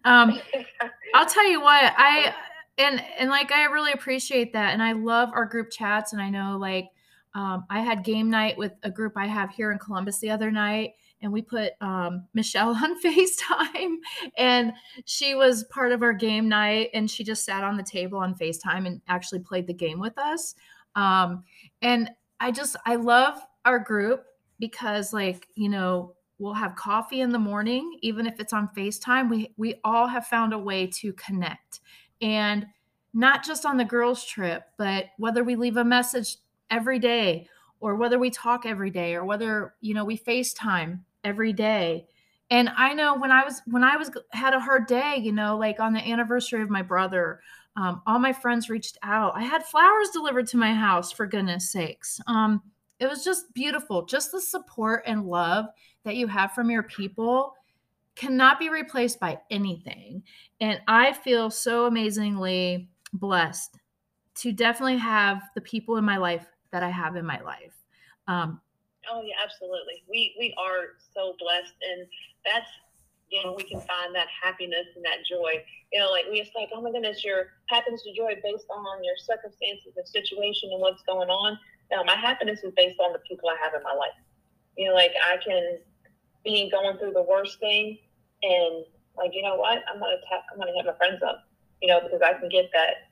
Um, 0.04 0.40
I'll 1.14 1.26
tell 1.26 1.48
you 1.48 1.60
what 1.60 1.94
I 1.96 2.34
and 2.78 3.02
and 3.18 3.30
like 3.30 3.52
I 3.52 3.64
really 3.64 3.92
appreciate 3.92 4.52
that, 4.52 4.72
and 4.72 4.82
I 4.82 4.92
love 4.92 5.30
our 5.34 5.44
group 5.44 5.70
chats, 5.70 6.12
and 6.12 6.20
I 6.20 6.30
know 6.30 6.56
like 6.58 6.88
um, 7.34 7.64
I 7.70 7.80
had 7.80 8.04
game 8.04 8.30
night 8.30 8.58
with 8.58 8.72
a 8.82 8.90
group 8.90 9.12
I 9.16 9.26
have 9.26 9.50
here 9.50 9.72
in 9.72 9.78
Columbus 9.78 10.18
the 10.18 10.30
other 10.30 10.50
night, 10.50 10.94
and 11.22 11.32
we 11.32 11.42
put 11.42 11.72
um, 11.80 12.26
Michelle 12.34 12.70
on 12.82 13.00
FaceTime, 13.00 13.96
and 14.36 14.72
she 15.04 15.34
was 15.34 15.64
part 15.64 15.92
of 15.92 16.02
our 16.02 16.12
game 16.12 16.48
night, 16.48 16.90
and 16.94 17.10
she 17.10 17.24
just 17.24 17.44
sat 17.44 17.64
on 17.64 17.76
the 17.76 17.82
table 17.82 18.18
on 18.18 18.34
FaceTime 18.34 18.86
and 18.86 19.00
actually 19.08 19.40
played 19.40 19.66
the 19.66 19.74
game 19.74 20.00
with 20.00 20.18
us. 20.18 20.54
Um, 20.96 21.44
and 21.82 22.10
I 22.40 22.50
just 22.50 22.76
I 22.86 22.96
love 22.96 23.38
our 23.64 23.78
group 23.78 24.24
because 24.58 25.12
like 25.12 25.46
you 25.54 25.68
know 25.68 26.14
we'll 26.38 26.54
have 26.54 26.74
coffee 26.74 27.20
in 27.20 27.30
the 27.30 27.38
morning 27.38 27.98
even 28.02 28.26
if 28.26 28.40
it's 28.40 28.52
on 28.52 28.68
facetime 28.76 29.28
we 29.28 29.52
we 29.56 29.74
all 29.84 30.06
have 30.06 30.26
found 30.26 30.52
a 30.52 30.58
way 30.58 30.86
to 30.86 31.12
connect 31.14 31.80
and 32.22 32.66
not 33.12 33.44
just 33.44 33.66
on 33.66 33.76
the 33.76 33.84
girls 33.84 34.24
trip 34.24 34.64
but 34.78 35.06
whether 35.18 35.44
we 35.44 35.54
leave 35.56 35.76
a 35.76 35.84
message 35.84 36.36
every 36.70 36.98
day 36.98 37.46
or 37.80 37.96
whether 37.96 38.18
we 38.18 38.30
talk 38.30 38.66
every 38.66 38.90
day 38.90 39.14
or 39.14 39.24
whether 39.24 39.74
you 39.80 39.94
know 39.94 40.04
we 40.04 40.18
facetime 40.18 41.00
every 41.24 41.52
day. 41.52 42.06
And 42.52 42.68
i 42.76 42.92
know 42.92 43.16
when 43.16 43.30
i 43.30 43.44
was 43.44 43.62
when 43.66 43.84
i 43.84 43.96
was 43.96 44.10
had 44.32 44.54
a 44.54 44.58
hard 44.58 44.88
day 44.88 45.18
you 45.18 45.30
know 45.30 45.56
like 45.56 45.78
on 45.78 45.92
the 45.92 46.00
anniversary 46.00 46.62
of 46.62 46.68
my 46.68 46.82
brother 46.82 47.40
um, 47.76 48.02
all 48.06 48.18
my 48.18 48.32
friends 48.32 48.68
reached 48.68 48.98
out. 49.02 49.32
I 49.36 49.42
had 49.42 49.64
flowers 49.64 50.10
delivered 50.10 50.46
to 50.48 50.56
my 50.56 50.74
house 50.74 51.12
for 51.12 51.26
goodness 51.26 51.70
sakes. 51.70 52.20
Um, 52.26 52.62
it 52.98 53.08
was 53.08 53.24
just 53.24 53.52
beautiful. 53.54 54.04
Just 54.04 54.32
the 54.32 54.40
support 54.40 55.04
and 55.06 55.24
love 55.24 55.66
that 56.04 56.16
you 56.16 56.26
have 56.26 56.52
from 56.52 56.70
your 56.70 56.82
people 56.82 57.54
cannot 58.16 58.58
be 58.58 58.68
replaced 58.68 59.20
by 59.20 59.38
anything. 59.50 60.22
And 60.60 60.80
I 60.88 61.12
feel 61.12 61.50
so 61.50 61.86
amazingly 61.86 62.90
blessed 63.12 63.78
to 64.36 64.52
definitely 64.52 64.98
have 64.98 65.42
the 65.54 65.60
people 65.60 65.96
in 65.96 66.04
my 66.04 66.16
life 66.16 66.46
that 66.72 66.82
I 66.82 66.90
have 66.90 67.16
in 67.16 67.26
my 67.26 67.40
life. 67.40 67.74
Um, 68.28 68.60
oh 69.10 69.22
yeah, 69.24 69.34
absolutely. 69.42 70.02
We 70.08 70.34
we 70.38 70.54
are 70.58 70.96
so 71.14 71.34
blessed, 71.38 71.74
and 71.82 72.06
that's 72.44 72.70
you 73.28 73.42
know 73.42 73.54
we 73.56 73.64
can 73.64 73.80
find 73.80 74.14
that 74.14 74.28
happiness 74.28 74.86
and 74.96 75.04
that 75.04 75.24
joy. 75.28 75.64
You 75.92 76.00
know, 76.00 76.10
like 76.10 76.26
we 76.30 76.40
just 76.40 76.54
like, 76.54 76.68
oh 76.74 76.80
my 76.80 76.92
goodness, 76.92 77.24
your 77.24 77.48
happiness 77.66 78.02
and 78.06 78.16
joy 78.16 78.34
based 78.42 78.66
on 78.70 79.04
your 79.04 79.16
circumstances 79.16 79.94
and 79.96 80.06
situation 80.06 80.70
and 80.72 80.80
what's 80.80 81.02
going 81.02 81.30
on. 81.30 81.58
No, 81.90 82.04
my 82.04 82.14
happiness 82.14 82.62
is 82.62 82.72
based 82.76 83.00
on 83.00 83.12
the 83.12 83.18
people 83.26 83.48
I 83.48 83.56
have 83.62 83.74
in 83.74 83.82
my 83.82 83.94
life. 83.94 84.14
You 84.76 84.88
know, 84.88 84.94
like 84.94 85.12
I 85.26 85.36
can 85.42 85.78
be 86.44 86.70
going 86.70 86.96
through 86.98 87.12
the 87.12 87.22
worst 87.22 87.58
thing 87.60 87.98
and 88.42 88.84
like 89.16 89.32
you 89.34 89.42
know 89.42 89.56
what 89.56 89.78
i'm 89.92 90.00
gonna 90.00 90.16
tap 90.28 90.42
i'm 90.52 90.58
gonna 90.58 90.72
hit 90.74 90.86
my 90.86 90.94
friends 90.96 91.22
up 91.22 91.44
you 91.82 91.88
know 91.88 92.00
because 92.00 92.20
i 92.24 92.32
can 92.38 92.48
get 92.48 92.70
that 92.72 93.10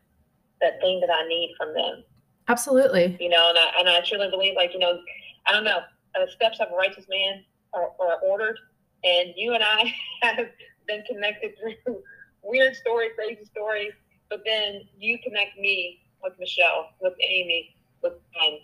that 0.60 0.80
thing 0.80 1.00
that 1.00 1.10
i 1.10 1.26
need 1.28 1.54
from 1.56 1.74
them 1.74 2.02
absolutely 2.48 3.16
you 3.20 3.28
know 3.28 3.48
and 3.48 3.58
i, 3.58 3.72
and 3.78 3.88
I 3.88 4.00
truly 4.00 4.30
believe 4.30 4.54
like 4.56 4.72
you 4.72 4.78
know 4.78 4.98
i 5.46 5.52
don't 5.52 5.64
know 5.64 5.80
uh, 6.14 6.26
steps 6.30 6.58
of 6.60 6.68
a 6.72 6.76
righteous 6.76 7.06
man 7.08 7.44
are, 7.72 7.90
are 8.00 8.18
ordered 8.26 8.58
and 9.04 9.30
you 9.36 9.54
and 9.54 9.62
i 9.62 9.92
have 10.22 10.48
been 10.86 11.02
connected 11.04 11.52
through 11.58 12.02
weird 12.42 12.74
stories 12.74 13.12
crazy 13.14 13.44
stories 13.44 13.92
but 14.30 14.42
then 14.44 14.82
you 14.98 15.18
connect 15.22 15.58
me 15.58 16.00
with 16.22 16.32
michelle 16.38 16.90
with 17.00 17.14
amy 17.22 17.74
with 18.02 18.14
ben 18.34 18.58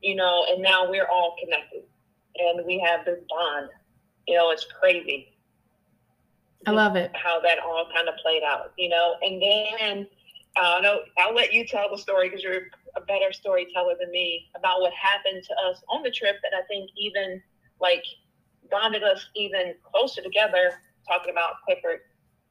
you 0.00 0.14
know 0.14 0.46
and 0.50 0.62
now 0.62 0.88
we're 0.88 1.08
all 1.08 1.36
connected 1.42 1.82
and 2.36 2.64
we 2.66 2.78
have 2.78 3.04
this 3.04 3.18
bond 3.28 3.68
you 4.26 4.36
know, 4.36 4.50
it's 4.50 4.66
crazy. 4.80 5.28
I 6.66 6.70
love 6.70 6.96
it. 6.96 7.10
How 7.14 7.40
that 7.40 7.58
all 7.58 7.88
kind 7.94 8.08
of 8.08 8.14
played 8.22 8.42
out, 8.42 8.72
you 8.78 8.88
know. 8.88 9.16
And 9.22 9.42
then 9.42 10.06
uh, 10.56 10.80
no, 10.82 11.00
I'll 11.18 11.34
let 11.34 11.52
you 11.52 11.66
tell 11.66 11.88
the 11.90 11.96
story 11.96 12.28
because 12.28 12.42
you're 12.42 12.68
a 12.96 13.00
better 13.00 13.32
storyteller 13.32 13.94
than 13.98 14.10
me 14.10 14.50
about 14.56 14.80
what 14.80 14.92
happened 14.92 15.42
to 15.44 15.54
us 15.68 15.82
on 15.88 16.02
the 16.02 16.10
trip 16.10 16.36
that 16.42 16.56
I 16.56 16.66
think 16.66 16.90
even 16.96 17.42
like 17.80 18.04
bonded 18.70 19.02
us 19.02 19.26
even 19.34 19.74
closer 19.82 20.22
together. 20.22 20.80
Talking 21.08 21.32
about 21.32 21.54
Clifford. 21.64 22.00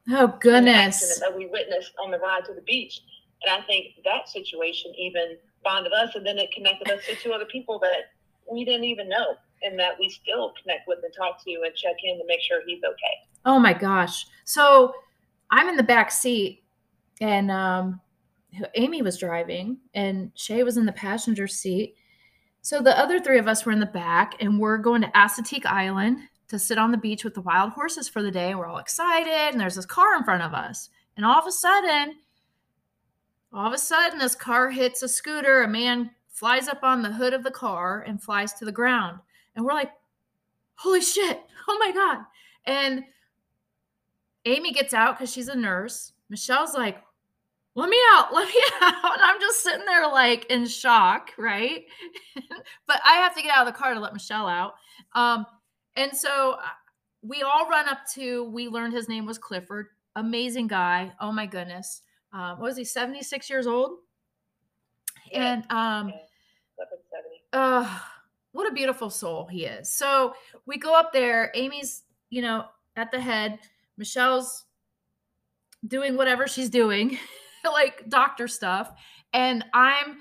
Oh 0.10 0.36
goodness! 0.40 1.20
That 1.20 1.36
we 1.36 1.46
witnessed 1.46 1.94
on 2.04 2.12
the 2.12 2.20
ride 2.20 2.44
to 2.46 2.54
the 2.54 2.62
beach, 2.62 3.02
and 3.44 3.62
I 3.62 3.66
think 3.66 3.88
that 4.04 4.28
situation 4.28 4.94
even 4.98 5.38
bonded 5.64 5.94
us, 5.94 6.16
and 6.16 6.26
then 6.26 6.38
it 6.38 6.52
connected 6.52 6.92
us 6.92 7.06
to 7.06 7.16
two 7.16 7.32
other 7.32 7.46
people 7.46 7.80
that 7.80 8.12
we 8.52 8.66
didn't 8.66 8.84
even 8.84 9.08
know 9.08 9.36
and 9.64 9.78
that 9.80 9.94
we 10.00 10.10
still 10.10 10.54
connect 10.62 10.88
with 10.88 11.00
and 11.04 11.14
talk 11.16 11.44
to 11.44 11.52
and 11.52 11.76
check 11.76 11.96
in 12.04 12.18
to 12.18 12.24
make 12.28 12.42
sure 12.42 12.62
he's 12.66 12.84
okay. 12.84 13.30
Oh 13.46 13.60
my 13.60 13.74
gosh. 13.74 14.26
So 14.44 14.94
I'm 15.52 15.70
in 15.70 15.78
the 15.78 15.84
back 15.84 16.12
seat 16.12 16.64
and 17.22 17.50
um, 17.52 18.02
Amy 18.76 19.02
was 19.02 19.18
driving 19.18 19.78
and 19.94 20.32
Shay 20.36 20.64
was 20.64 20.76
in 20.76 20.86
the 20.86 20.92
passenger 20.92 21.48
seat. 21.48 21.96
So 22.62 22.82
the 22.82 22.98
other 22.98 23.20
three 23.20 23.40
of 23.40 23.48
us 23.48 23.66
were 23.66 23.72
in 23.72 23.80
the 23.80 23.86
back 23.86 24.36
and 24.42 24.60
we're 24.60 24.78
going 24.78 25.02
to 25.04 25.12
Assateague 25.16 25.66
Island 25.66 26.18
to 26.50 26.60
sit 26.60 26.78
on 26.78 26.92
the 26.92 26.98
beach 26.98 27.24
with 27.24 27.34
the 27.34 27.42
wild 27.42 27.72
horses 27.72 28.10
for 28.10 28.22
the 28.22 28.32
day. 28.32 28.54
We're 28.56 28.66
all 28.66 28.80
excited 28.80 29.52
and 29.52 29.60
there's 29.60 29.76
this 29.76 29.86
car 29.86 30.18
in 30.18 30.24
front 30.24 30.44
of 30.44 30.54
us. 30.54 30.90
And 31.16 31.26
all 31.26 31.40
of 31.40 31.48
a 31.48 31.52
sudden, 31.52 32.16
all 33.54 33.68
of 33.68 33.74
a 33.74 33.78
sudden, 33.78 34.20
this 34.20 34.36
car 34.36 34.70
hits 34.70 35.04
a 35.04 35.08
scooter. 35.08 35.64
A 35.64 35.68
man 35.68 36.12
flies 36.30 36.68
up 36.68 36.84
on 36.84 37.02
the 37.02 37.12
hood 37.12 37.34
of 37.34 37.44
the 37.44 37.52
car 37.52 38.04
and 38.08 38.22
flies 38.22 38.54
to 38.54 38.66
the 38.66 38.72
ground. 38.72 39.20
And 39.56 39.66
we're 39.66 39.74
like, 39.74 39.92
holy 40.76 41.02
shit, 41.02 41.42
oh 41.68 41.78
my 41.78 41.92
God. 41.92 42.26
And 42.66 43.04
Amy 44.46 44.72
gets 44.72 44.94
out 44.94 45.18
because 45.18 45.32
she's 45.32 45.50
a 45.50 45.56
nurse. 45.56 46.14
Michelle's 46.30 46.74
like, 46.74 47.04
let 47.76 47.90
me 47.90 47.98
out, 48.14 48.28
let 48.34 48.48
me 48.48 48.62
out. 48.82 49.14
And 49.14 49.22
I'm 49.22 49.40
just 49.40 49.64
sitting 49.64 49.86
there 49.86 50.08
like 50.08 50.46
in 50.46 50.68
shock, 50.68 51.32
right? 51.38 51.84
but 52.88 53.02
I 53.06 53.14
have 53.14 53.36
to 53.36 53.42
get 53.42 53.56
out 53.56 53.68
of 53.68 53.74
the 53.74 53.78
car 53.78 53.94
to 53.94 54.00
let 54.00 54.14
Michelle 54.14 54.48
out. 54.48 54.74
Um, 55.14 55.46
and 55.96 56.16
so 56.16 56.54
uh, 56.54 56.68
we 57.22 57.42
all 57.42 57.70
run 57.70 57.88
up 57.88 58.00
to, 58.14 58.44
we 58.46 58.68
learned 58.68 58.94
his 58.94 59.10
name 59.10 59.26
was 59.26 59.38
Clifford. 59.38 59.88
Amazing 60.16 60.68
guy. 60.68 61.12
Oh 61.20 61.32
my 61.32 61.46
goodness. 61.46 62.02
Um, 62.34 62.60
what 62.60 62.68
was 62.68 62.78
he, 62.78 62.84
76 62.84 63.50
years 63.50 63.68
old? 63.68 63.98
Yeah. 65.32 65.54
And 65.54 65.72
um, 65.72 66.10
yeah. 66.10 67.60
uh, 67.60 68.00
what 68.52 68.70
a 68.70 68.74
beautiful 68.74 69.10
soul 69.10 69.48
he 69.48 69.66
is. 69.66 69.94
So 69.94 70.34
we 70.66 70.78
go 70.78 70.98
up 70.98 71.14
there. 71.14 71.52
Amy's, 71.56 72.04
you 72.30 72.42
know, 72.42 72.66
at 72.96 73.12
the 73.12 73.20
head. 73.20 73.60
Michelle's 73.98 74.66
doing 75.88 76.16
whatever 76.16 76.48
she's 76.48 76.70
doing, 76.70 77.18
like 77.72 78.08
doctor 78.10 78.48
stuff. 78.48 78.92
And 79.34 79.64
I'm 79.74 80.20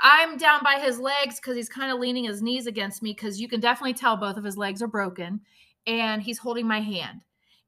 I'm 0.00 0.36
down 0.36 0.60
by 0.64 0.80
his 0.80 0.98
legs 0.98 1.36
because 1.36 1.54
he's 1.54 1.68
kind 1.68 1.92
of 1.92 2.00
leaning 2.00 2.24
his 2.24 2.42
knees 2.42 2.66
against 2.66 3.02
me 3.02 3.12
because 3.12 3.40
you 3.40 3.48
can 3.48 3.60
definitely 3.60 3.94
tell 3.94 4.16
both 4.16 4.36
of 4.36 4.44
his 4.44 4.56
legs 4.56 4.82
are 4.82 4.88
broken. 4.88 5.40
And 5.86 6.22
he's 6.22 6.38
holding 6.38 6.66
my 6.66 6.80
hand. 6.80 7.20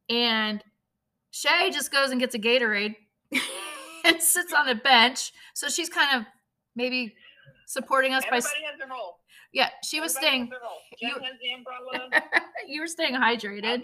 And 0.08 0.62
Shay 1.30 1.70
just 1.70 1.90
goes 1.90 2.10
and 2.10 2.20
gets 2.20 2.34
a 2.34 2.38
Gatorade 2.38 2.96
and 4.04 4.20
sits 4.20 4.52
on 4.52 4.68
a 4.68 4.74
bench. 4.74 5.32
So 5.54 5.68
she's 5.68 5.88
kind 5.88 6.20
of 6.20 6.26
maybe 6.76 7.14
supporting 7.66 8.12
us 8.12 8.24
Everybody 8.26 8.42
by 8.42 8.70
has 8.70 8.78
their 8.78 8.88
role 8.88 9.18
Yeah, 9.52 9.70
she 9.82 10.00
was 10.00 10.14
staying. 10.14 10.50
You, 11.00 11.08
has 11.08 11.34
the 11.42 11.52
umbrella. 11.52 12.22
you 12.68 12.80
were 12.80 12.86
staying 12.86 13.14
hydrated. 13.14 13.82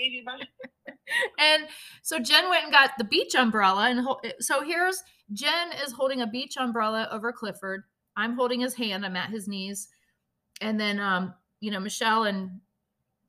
and 1.38 1.64
so 2.02 2.20
Jen 2.20 2.48
went 2.48 2.62
and 2.62 2.72
got 2.72 2.92
the 2.96 3.02
beach 3.02 3.34
umbrella, 3.34 3.90
and 3.90 4.06
eh, 4.24 4.32
so 4.38 4.62
here's 4.62 5.02
Jen 5.32 5.72
is 5.84 5.92
holding 5.92 6.22
a 6.22 6.26
beach 6.26 6.56
umbrella 6.58 7.08
over 7.10 7.32
Clifford. 7.32 7.84
I'm 8.16 8.34
holding 8.34 8.60
his 8.60 8.74
hand. 8.74 9.04
I'm 9.04 9.16
at 9.16 9.30
his 9.30 9.46
knees, 9.46 9.88
and 10.60 10.80
then 10.80 10.98
um, 10.98 11.34
you 11.60 11.70
know, 11.70 11.80
Michelle 11.80 12.24
and 12.24 12.60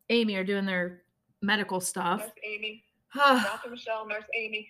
Amy 0.09 0.35
are 0.35 0.43
doing 0.43 0.65
their 0.65 1.03
medical 1.41 1.79
stuff. 1.79 2.19
Nurse 2.19 2.31
Amy, 2.43 2.83
Dr. 3.15 3.69
Michelle, 3.69 4.07
Nurse 4.07 4.23
Amy. 4.35 4.69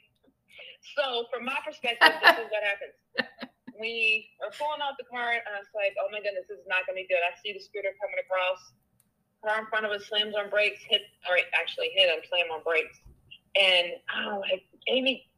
So, 0.96 1.26
from 1.34 1.46
my 1.46 1.58
perspective, 1.66 2.10
this 2.22 2.38
is 2.38 2.48
what 2.50 2.64
happens 2.64 3.50
we 3.80 4.28
are 4.44 4.52
pulling 4.52 4.84
out 4.84 5.00
the 5.00 5.08
car, 5.08 5.32
and 5.32 5.56
I 5.56 5.64
was 5.64 5.72
like, 5.72 5.96
oh 5.98 6.12
my 6.12 6.20
goodness, 6.20 6.46
this 6.52 6.60
is 6.60 6.68
not 6.68 6.84
going 6.86 7.00
to 7.00 7.08
be 7.08 7.10
good. 7.10 7.24
I 7.24 7.32
see 7.40 7.56
the 7.56 7.64
scooter 7.64 7.96
coming 7.98 8.20
across. 8.20 8.60
Car 9.40 9.64
in 9.64 9.68
front 9.72 9.88
of 9.88 9.96
us 9.96 10.12
slams 10.12 10.36
on 10.36 10.52
brakes, 10.52 10.84
hit, 10.84 11.02
or 11.32 11.40
actually 11.56 11.96
hit 11.96 12.12
him, 12.12 12.20
slam 12.28 12.52
on 12.52 12.60
brakes. 12.68 13.00
And 13.56 13.96
I'm 14.12 14.44
like, 14.44 14.68
Amy, 14.92 15.29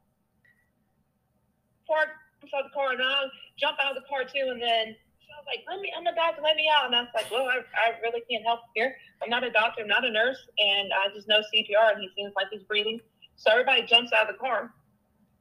park 1.87 2.09
beside 2.41 2.65
the 2.65 2.73
car, 2.73 2.91
and 2.93 3.01
I 3.01 3.29
jump 3.57 3.77
out 3.83 3.95
of 3.95 4.01
the 4.01 4.07
car 4.09 4.23
too. 4.23 4.49
And 4.49 4.61
then 4.61 4.95
she 5.21 5.29
was 5.33 5.45
like, 5.45 5.63
let 5.69 5.79
me, 5.81 5.93
I'm 5.95 6.05
a 6.07 6.15
doctor, 6.15 6.41
let 6.41 6.55
me 6.55 6.69
out. 6.71 6.87
And 6.87 6.95
I 6.95 7.05
was 7.05 7.13
like, 7.13 7.29
well, 7.29 7.45
I, 7.45 7.61
I 7.77 7.99
really 8.01 8.21
can't 8.29 8.43
help 8.43 8.61
here. 8.73 8.95
I'm 9.21 9.29
not 9.29 9.43
a 9.43 9.51
doctor, 9.51 9.81
I'm 9.81 9.91
not 9.91 10.05
a 10.05 10.11
nurse, 10.11 10.39
and 10.57 10.89
I 10.93 11.13
just 11.13 11.27
know 11.27 11.39
CPR, 11.39 11.93
and 11.93 12.01
he 12.01 12.09
seems 12.15 12.33
like 12.35 12.47
he's 12.51 12.63
breathing. 12.63 12.99
So 13.35 13.51
everybody 13.51 13.83
jumps 13.83 14.11
out 14.13 14.29
of 14.29 14.35
the 14.35 14.39
car, 14.39 14.73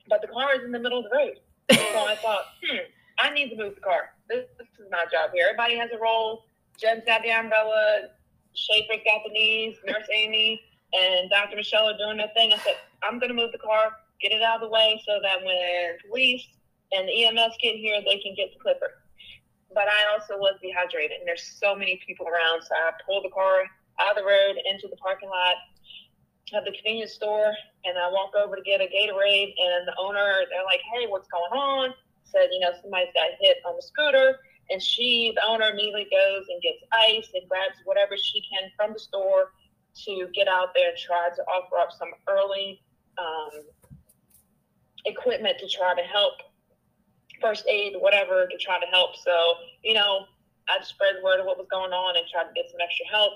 but 0.08 0.20
the 0.20 0.28
car 0.28 0.56
is 0.56 0.64
in 0.64 0.72
the 0.72 0.78
middle 0.78 0.98
of 0.98 1.10
the 1.10 1.16
road 1.16 1.40
so 1.70 2.06
I 2.06 2.16
thought, 2.22 2.44
hmm, 2.64 2.78
I 3.18 3.32
need 3.32 3.50
to 3.50 3.56
move 3.56 3.74
the 3.74 3.80
car. 3.80 4.10
This, 4.28 4.46
this 4.58 4.68
is 4.78 4.90
my 4.90 5.04
job 5.10 5.30
here. 5.34 5.46
Everybody 5.48 5.76
has 5.76 5.90
a 5.94 5.98
role. 5.98 6.44
Jen's 6.78 7.04
got 7.04 7.22
the 7.22 7.30
umbrella. 7.30 8.08
Shaffer's 8.54 9.02
got 9.04 9.22
the 9.26 9.32
knees. 9.32 9.76
Nurse 9.86 10.08
Amy 10.14 10.60
and 10.92 11.30
Dr. 11.30 11.56
Michelle 11.56 11.88
are 11.88 11.98
doing 11.98 12.16
their 12.16 12.30
thing. 12.34 12.52
I 12.52 12.58
said, 12.58 12.76
I'm 13.02 13.18
going 13.18 13.28
to 13.28 13.34
move 13.34 13.52
the 13.52 13.58
car, 13.58 13.92
get 14.20 14.32
it 14.32 14.42
out 14.42 14.62
of 14.62 14.68
the 14.68 14.68
way 14.68 15.00
so 15.06 15.18
that 15.22 15.44
when 15.44 15.98
police 16.08 16.46
and 16.92 17.08
the 17.08 17.24
EMS 17.24 17.56
get 17.62 17.76
here, 17.76 18.00
they 18.00 18.18
can 18.18 18.34
get 18.34 18.52
the 18.52 18.60
Clifford. 18.60 18.96
But 19.72 19.86
I 19.86 20.12
also 20.12 20.36
was 20.36 20.58
dehydrated, 20.60 21.18
and 21.18 21.28
there's 21.28 21.56
so 21.60 21.76
many 21.76 22.00
people 22.04 22.26
around. 22.26 22.62
So 22.62 22.74
I 22.74 22.90
pulled 23.06 23.24
the 23.24 23.30
car 23.30 23.62
out 24.00 24.16
of 24.16 24.16
the 24.16 24.26
road 24.26 24.56
into 24.66 24.88
the 24.88 24.96
parking 24.96 25.28
lot 25.28 25.54
of 26.54 26.64
the 26.64 26.72
convenience 26.72 27.12
store 27.12 27.52
and 27.84 27.98
I 27.98 28.10
walk 28.10 28.34
over 28.34 28.56
to 28.56 28.62
get 28.62 28.80
a 28.80 28.88
Gatorade 28.90 29.54
and 29.54 29.86
the 29.86 29.94
owner 29.98 30.42
they're 30.50 30.64
like, 30.64 30.80
Hey, 30.92 31.06
what's 31.06 31.28
going 31.28 31.52
on? 31.52 31.94
Said, 32.24 32.48
you 32.50 32.60
know, 32.60 32.70
somebody's 32.82 33.14
got 33.14 33.30
hit 33.40 33.58
on 33.66 33.76
the 33.76 33.82
scooter 33.82 34.38
and 34.70 34.82
she 34.82 35.32
the 35.34 35.42
owner 35.46 35.70
immediately 35.70 36.08
goes 36.10 36.46
and 36.48 36.62
gets 36.62 36.78
ice 36.92 37.28
and 37.34 37.48
grabs 37.48 37.78
whatever 37.84 38.16
she 38.16 38.42
can 38.50 38.70
from 38.76 38.92
the 38.92 38.98
store 38.98 39.52
to 40.06 40.28
get 40.34 40.48
out 40.48 40.74
there 40.74 40.90
and 40.90 40.98
try 40.98 41.28
to 41.34 41.42
offer 41.42 41.76
up 41.78 41.90
some 41.92 42.10
early 42.28 42.80
um, 43.18 43.50
equipment 45.04 45.58
to 45.58 45.68
try 45.68 45.94
to 45.94 46.02
help 46.02 46.34
first 47.40 47.66
aid, 47.66 47.94
whatever, 47.98 48.46
to 48.46 48.58
try 48.58 48.78
to 48.78 48.86
help. 48.86 49.16
So, 49.16 49.32
you 49.82 49.94
know, 49.94 50.26
I 50.68 50.82
spread 50.84 51.16
the 51.18 51.24
word 51.24 51.40
of 51.40 51.46
what 51.46 51.58
was 51.58 51.66
going 51.70 51.92
on 51.92 52.16
and 52.16 52.26
tried 52.30 52.44
to 52.44 52.54
get 52.54 52.70
some 52.70 52.80
extra 52.82 53.06
help. 53.06 53.32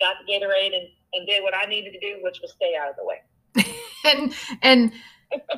Got 0.00 0.16
the 0.26 0.32
Gatorade 0.32 0.74
and 0.74 0.88
and 1.14 1.26
did 1.26 1.42
what 1.42 1.54
I 1.54 1.64
needed 1.66 1.92
to 1.92 2.00
do, 2.00 2.18
which 2.22 2.40
was 2.42 2.52
stay 2.52 2.74
out 2.80 2.90
of 2.90 2.96
the 2.96 3.04
way. 3.04 3.22
and 4.04 4.34
and 4.62 4.92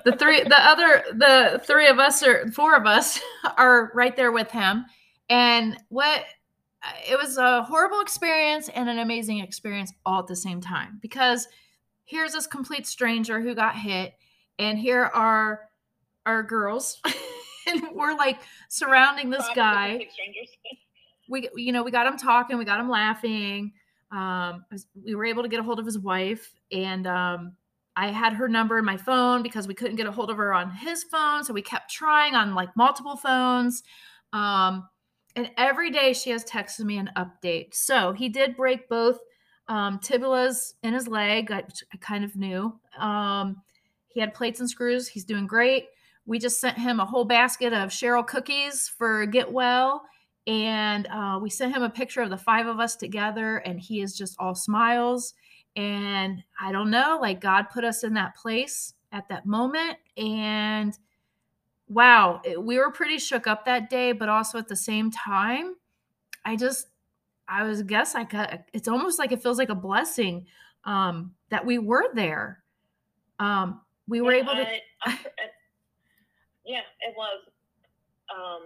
the 0.04 0.12
three 0.12 0.42
the 0.42 0.60
other 0.60 1.02
the 1.12 1.60
three 1.64 1.88
of 1.88 1.98
us 1.98 2.22
or 2.22 2.50
four 2.52 2.76
of 2.76 2.86
us 2.86 3.18
are 3.56 3.90
right 3.94 4.14
there 4.14 4.32
with 4.32 4.50
him. 4.50 4.84
And 5.28 5.78
what 5.88 6.24
it 7.08 7.18
was 7.18 7.38
a 7.38 7.62
horrible 7.64 8.00
experience 8.00 8.68
and 8.68 8.88
an 8.88 8.98
amazing 8.98 9.38
experience 9.38 9.92
all 10.04 10.20
at 10.20 10.26
the 10.26 10.36
same 10.36 10.60
time 10.60 10.98
because 11.00 11.48
here's 12.04 12.32
this 12.32 12.46
complete 12.46 12.86
stranger 12.86 13.40
who 13.40 13.54
got 13.54 13.76
hit 13.76 14.12
and 14.58 14.78
here 14.78 15.04
are 15.04 15.68
our 16.24 16.42
girls 16.42 17.00
and 17.66 17.82
we're 17.92 18.16
like 18.16 18.40
surrounding 18.68 19.30
this 19.30 19.46
guy 19.54 20.06
we 21.28 21.48
you 21.56 21.72
know 21.72 21.82
we 21.82 21.90
got 21.90 22.06
him 22.06 22.16
talking 22.16 22.58
we 22.58 22.64
got 22.64 22.80
him 22.80 22.88
laughing 22.88 23.72
um, 24.10 24.64
we 25.04 25.14
were 25.14 25.24
able 25.24 25.42
to 25.42 25.48
get 25.48 25.60
a 25.60 25.62
hold 25.62 25.78
of 25.78 25.86
his 25.86 25.98
wife, 25.98 26.54
and 26.70 27.06
um, 27.06 27.52
I 27.96 28.08
had 28.08 28.34
her 28.34 28.48
number 28.48 28.78
in 28.78 28.84
my 28.84 28.96
phone 28.96 29.42
because 29.42 29.66
we 29.66 29.74
couldn't 29.74 29.96
get 29.96 30.06
a 30.06 30.12
hold 30.12 30.30
of 30.30 30.36
her 30.36 30.54
on 30.54 30.70
his 30.70 31.02
phone. 31.04 31.44
So 31.44 31.52
we 31.52 31.62
kept 31.62 31.90
trying 31.90 32.34
on 32.34 32.54
like 32.54 32.68
multiple 32.76 33.16
phones. 33.16 33.82
Um, 34.32 34.88
and 35.34 35.50
every 35.56 35.90
day 35.90 36.12
she 36.12 36.30
has 36.30 36.44
texted 36.44 36.84
me 36.84 36.98
an 36.98 37.10
update. 37.16 37.74
So 37.74 38.12
he 38.12 38.28
did 38.28 38.56
break 38.56 38.88
both 38.88 39.18
um, 39.68 39.98
tibulas 39.98 40.74
in 40.82 40.94
his 40.94 41.08
leg. 41.08 41.50
I, 41.50 41.64
I 41.92 41.96
kind 42.00 42.24
of 42.24 42.36
knew. 42.36 42.78
Um, 42.98 43.56
he 44.16 44.20
had 44.20 44.33
plates 44.33 44.61
and 44.61 44.70
screws. 44.70 45.07
He's 45.07 45.24
doing 45.24 45.46
great. 45.46 45.88
We 46.24 46.38
just 46.38 46.59
sent 46.59 46.79
him 46.79 47.00
a 47.00 47.05
whole 47.05 47.26
basket 47.26 47.74
of 47.74 47.90
Cheryl 47.90 48.26
cookies 48.26 48.88
for 48.88 49.26
Get 49.26 49.52
Well 49.52 50.02
and 50.46 51.09
uh, 51.09 51.38
we 51.42 51.50
sent 51.50 51.74
him 51.74 51.83
a 51.83 51.90
picture 51.90 52.22
of 52.22 52.31
the 52.31 52.37
five 52.37 52.66
of 52.66 52.79
us 52.79 52.96
together 52.96 53.59
and 53.59 53.81
he 53.81 54.00
is 54.00 54.16
just 54.16 54.37
all 54.38 54.55
smiles 54.55 55.35
and 55.74 56.42
i 56.61 56.72
don't 56.72 56.90
know 56.90 57.18
like 57.20 57.40
god 57.40 57.64
put 57.70 57.85
us 57.85 58.05
in 58.05 58.14
that 58.14 58.35
place 58.37 58.94
at 59.12 59.29
that 59.29 59.44
moment 59.44 59.96
and 60.16 60.98
wow 61.88 62.40
it, 62.44 62.62
we 62.62 62.79
were 62.79 62.90
pretty 62.90 63.18
shook 63.18 63.46
up 63.46 63.64
that 63.64 63.90
day 63.90 64.12
but 64.12 64.29
also 64.29 64.59
at 64.59 64.68
the 64.68 64.76
same 64.76 65.11
time 65.11 65.74
i 66.44 66.57
just 66.57 66.87
i 67.48 67.62
was 67.62 67.83
guess 67.83 68.14
i 68.14 68.24
got 68.24 68.62
it's 68.72 68.88
almost 68.88 69.18
like 69.18 69.33
it 69.33 69.42
feels 69.42 69.59
like 69.59 69.68
a 69.68 69.74
blessing 69.74 70.46
um 70.85 71.33
that 71.50 71.64
we 71.64 71.79
were 71.79 72.07
there 72.14 72.62
um 73.38 73.81
we 74.08 74.20
were 74.20 74.32
yeah, 74.32 74.42
able 74.42 74.52
to 74.54 74.66
I, 74.66 74.80
I, 75.04 75.18
yeah 76.64 76.82
it 77.00 77.14
was 77.16 77.40
um 78.30 78.62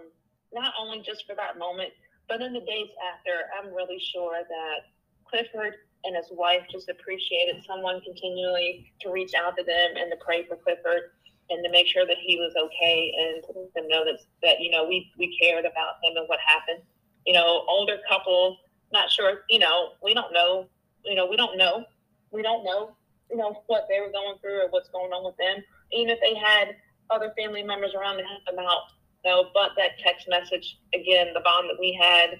not 0.53 0.73
only 0.79 1.01
just 1.01 1.25
for 1.25 1.35
that 1.35 1.57
moment, 1.57 1.91
but 2.27 2.41
in 2.41 2.53
the 2.53 2.59
days 2.61 2.89
after, 3.13 3.31
I'm 3.57 3.73
really 3.73 3.99
sure 3.99 4.39
that 4.47 4.79
Clifford 5.25 5.75
and 6.03 6.15
his 6.15 6.27
wife 6.31 6.63
just 6.71 6.89
appreciated 6.89 7.63
someone 7.65 8.01
continually 8.01 8.91
to 9.01 9.11
reach 9.11 9.33
out 9.33 9.55
to 9.57 9.63
them 9.63 9.91
and 9.97 10.11
to 10.11 10.17
pray 10.23 10.45
for 10.45 10.55
Clifford 10.57 11.11
and 11.49 11.63
to 11.63 11.71
make 11.71 11.87
sure 11.87 12.05
that 12.05 12.17
he 12.17 12.37
was 12.37 12.53
okay 12.57 13.13
and 13.17 13.43
to 13.43 13.59
let 13.59 13.73
them 13.73 13.87
know 13.87 14.03
that 14.05 14.19
that 14.43 14.59
you 14.59 14.71
know 14.71 14.85
we 14.87 15.11
we 15.17 15.37
cared 15.41 15.65
about 15.65 15.95
him 16.03 16.17
and 16.17 16.27
what 16.27 16.39
happened. 16.45 16.83
You 17.25 17.33
know, 17.33 17.65
older 17.67 17.97
couple, 18.09 18.57
not 18.91 19.11
sure. 19.11 19.41
You 19.49 19.59
know, 19.59 19.89
we 20.03 20.13
don't 20.13 20.33
know. 20.33 20.67
You 21.05 21.15
know, 21.15 21.25
we 21.25 21.37
don't 21.37 21.57
know. 21.57 21.85
We 22.31 22.41
don't 22.41 22.63
know. 22.63 22.95
You 23.31 23.37
know 23.37 23.63
what 23.67 23.87
they 23.89 24.01
were 24.01 24.11
going 24.11 24.37
through 24.41 24.61
or 24.63 24.69
what's 24.69 24.89
going 24.89 25.11
on 25.11 25.23
with 25.23 25.37
them. 25.37 25.63
Even 25.93 26.09
if 26.09 26.19
they 26.19 26.35
had 26.35 26.75
other 27.09 27.33
family 27.37 27.63
members 27.63 27.93
around 27.95 28.17
to 28.17 28.23
help 28.23 28.45
them 28.45 28.59
out, 28.59 28.83
you 29.23 29.31
know, 29.31 29.49
but 29.53 29.71
that 29.77 29.97
text 29.99 30.27
message, 30.29 30.79
again, 30.93 31.33
the 31.33 31.39
bond 31.41 31.69
that 31.69 31.79
we 31.79 31.93
had, 31.93 32.39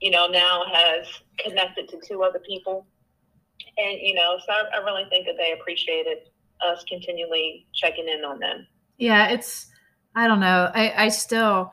you 0.00 0.10
know, 0.10 0.26
now 0.26 0.64
has 0.70 1.06
connected 1.38 1.88
to 1.88 2.00
two 2.06 2.22
other 2.22 2.38
people. 2.40 2.86
And, 3.78 3.98
you 4.00 4.14
know, 4.14 4.38
so 4.44 4.52
I, 4.52 4.78
I 4.78 4.84
really 4.84 5.04
think 5.08 5.26
that 5.26 5.36
they 5.38 5.52
appreciated 5.52 6.18
us 6.66 6.84
continually 6.88 7.66
checking 7.74 8.08
in 8.08 8.24
on 8.24 8.38
them. 8.38 8.66
Yeah, 8.98 9.28
it's, 9.28 9.66
I 10.14 10.26
don't 10.26 10.40
know. 10.40 10.70
I, 10.74 11.04
I 11.04 11.08
still, 11.08 11.72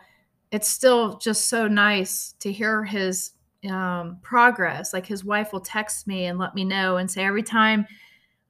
it's 0.52 0.70
still 0.70 1.18
just 1.18 1.48
so 1.48 1.68
nice 1.68 2.36
to 2.40 2.52
hear 2.52 2.84
his 2.84 3.32
um, 3.70 4.20
progress. 4.22 4.94
Like 4.94 5.06
his 5.06 5.24
wife 5.24 5.54
will 5.54 5.62
text 5.62 6.08
me 6.08 6.26
and 6.26 6.38
let 6.38 6.54
me 6.54 6.66
know 6.66 6.98
and 6.98 7.10
say 7.10 7.24
every 7.24 7.44
time, 7.44 7.88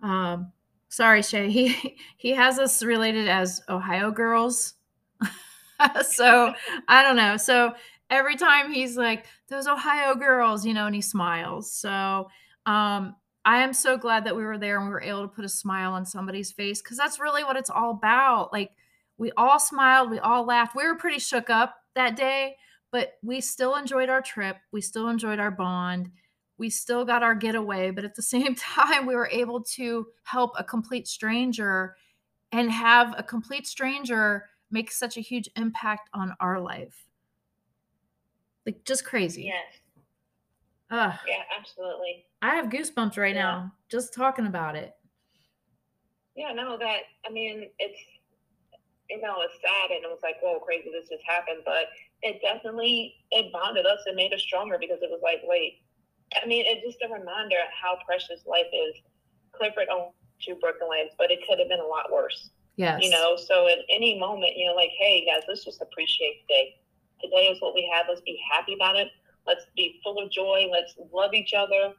um, 0.03 0.51
sorry, 0.89 1.23
Shay, 1.23 1.49
he, 1.49 1.97
he 2.17 2.31
has 2.31 2.59
us 2.59 2.83
related 2.83 3.27
as 3.27 3.61
Ohio 3.69 4.11
girls. 4.11 4.75
so 6.07 6.53
I 6.87 7.01
don't 7.01 7.15
know. 7.15 7.37
So 7.37 7.73
every 8.09 8.35
time 8.35 8.71
he's 8.71 8.97
like, 8.97 9.25
those 9.49 9.67
Ohio 9.67 10.15
girls, 10.15 10.65
you 10.65 10.73
know, 10.73 10.85
and 10.85 10.95
he 10.95 11.01
smiles. 11.01 11.71
So 11.71 12.29
um, 12.65 13.15
I 13.45 13.63
am 13.63 13.73
so 13.73 13.97
glad 13.97 14.25
that 14.25 14.35
we 14.35 14.43
were 14.43 14.57
there 14.57 14.77
and 14.77 14.87
we 14.87 14.91
were 14.91 15.01
able 15.01 15.23
to 15.23 15.27
put 15.27 15.45
a 15.45 15.49
smile 15.49 15.93
on 15.93 16.05
somebody's 16.05 16.51
face 16.51 16.81
because 16.81 16.97
that's 16.97 17.19
really 17.19 17.43
what 17.43 17.57
it's 17.57 17.69
all 17.69 17.91
about. 17.91 18.53
Like 18.53 18.71
we 19.17 19.31
all 19.37 19.59
smiled, 19.59 20.11
we 20.11 20.19
all 20.19 20.45
laughed. 20.45 20.75
We 20.75 20.85
were 20.85 20.95
pretty 20.95 21.19
shook 21.19 21.49
up 21.49 21.75
that 21.95 22.15
day, 22.15 22.55
but 22.91 23.13
we 23.23 23.41
still 23.41 23.75
enjoyed 23.75 24.09
our 24.09 24.21
trip. 24.21 24.57
We 24.71 24.81
still 24.81 25.09
enjoyed 25.09 25.39
our 25.39 25.51
bond. 25.51 26.11
We 26.57 26.69
still 26.69 27.03
got 27.05 27.23
our 27.23 27.35
getaway, 27.35 27.91
but 27.91 28.05
at 28.05 28.15
the 28.15 28.21
same 28.35 28.55
time, 28.55 29.05
we 29.05 29.15
were 29.15 29.29
able 29.31 29.61
to 29.75 30.07
help 30.23 30.53
a 30.57 30.63
complete 30.63 31.07
stranger 31.07 31.95
and 32.51 32.71
have 32.71 33.15
a 33.17 33.23
complete 33.23 33.67
stranger 33.67 34.45
make 34.71 34.91
such 34.91 35.17
a 35.17 35.21
huge 35.21 35.49
impact 35.55 36.09
on 36.13 36.33
our 36.39 36.59
life. 36.59 37.05
Like 38.65 38.83
just 38.85 39.05
crazy. 39.05 39.43
Yes. 39.43 39.79
Ugh. 40.89 41.13
Yeah, 41.27 41.43
absolutely. 41.57 42.25
I 42.41 42.55
have 42.55 42.67
goosebumps 42.67 43.17
right 43.17 43.35
yeah. 43.35 43.41
now 43.41 43.73
just 43.89 44.13
talking 44.13 44.47
about 44.47 44.75
it. 44.75 44.93
Yeah, 46.35 46.51
no, 46.53 46.77
that 46.77 47.01
I 47.27 47.31
mean 47.31 47.69
it's 47.79 47.99
you 49.09 49.21
know, 49.21 49.35
it's 49.41 49.53
sad 49.61 49.91
and 49.91 50.03
it 50.03 50.09
was 50.09 50.19
like, 50.23 50.35
whoa, 50.41 50.59
crazy 50.59 50.89
this 50.89 51.09
just 51.09 51.23
happened. 51.27 51.61
But 51.65 51.93
it 52.21 52.41
definitely 52.41 53.15
it 53.31 53.51
bonded 53.51 53.85
us 53.85 53.99
and 54.05 54.15
made 54.15 54.33
us 54.33 54.41
stronger 54.41 54.77
because 54.79 54.99
it 55.01 55.09
was 55.09 55.21
like, 55.21 55.41
wait, 55.43 55.82
I 56.41 56.45
mean, 56.45 56.65
it's 56.67 56.85
just 56.85 57.03
a 57.03 57.13
reminder 57.13 57.55
of 57.57 57.71
how 57.73 57.97
precious 58.05 58.45
life 58.45 58.69
is. 58.73 58.95
Clifford 59.51 59.87
owned 59.91 60.13
two 60.41 60.55
broken 60.55 60.89
legs, 60.89 61.13
but 61.17 61.31
it 61.31 61.39
could 61.47 61.59
have 61.59 61.69
been 61.69 61.79
a 61.79 61.85
lot 61.85 62.11
worse. 62.11 62.49
Yes. 62.75 63.01
You 63.03 63.11
know, 63.11 63.35
so 63.37 63.67
at 63.67 63.79
any 63.93 64.19
moment, 64.19 64.53
you 64.55 64.67
know, 64.67 64.73
like, 64.73 64.89
hey 64.97 65.25
guys, 65.25 65.43
let's 65.47 65.63
just 65.63 65.81
appreciate 65.81 66.41
today. 66.41 66.75
Today 67.21 67.47
is 67.51 67.61
what 67.61 67.73
we 67.73 67.89
have. 67.93 68.07
Let's 68.09 68.21
be 68.21 68.39
happy 68.51 68.73
about 68.73 68.95
it. 68.95 69.09
Let's 69.45 69.65
be 69.75 69.99
full 70.03 70.21
of 70.21 70.31
joy. 70.31 70.67
Let's 70.71 70.95
love 71.13 71.33
each 71.33 71.53
other, 71.53 71.93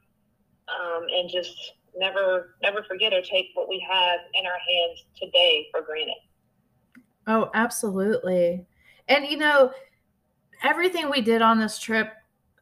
um, 0.69 1.07
and 1.15 1.31
just 1.31 1.75
never, 1.97 2.57
never 2.63 2.83
forget 2.83 3.13
or 3.13 3.21
take 3.23 3.51
what 3.55 3.69
we 3.69 3.87
have 3.89 4.21
in 4.35 4.47
our 4.47 4.53
hands 4.53 5.05
today 5.17 5.69
for 5.71 5.83
granted. 5.83 6.17
Oh, 7.27 7.51
absolutely. 7.55 8.67
And 9.09 9.27
you 9.27 9.37
know, 9.37 9.71
everything 10.63 11.11
we 11.11 11.21
did 11.21 11.43
on 11.43 11.59
this 11.59 11.79
trip 11.79 12.13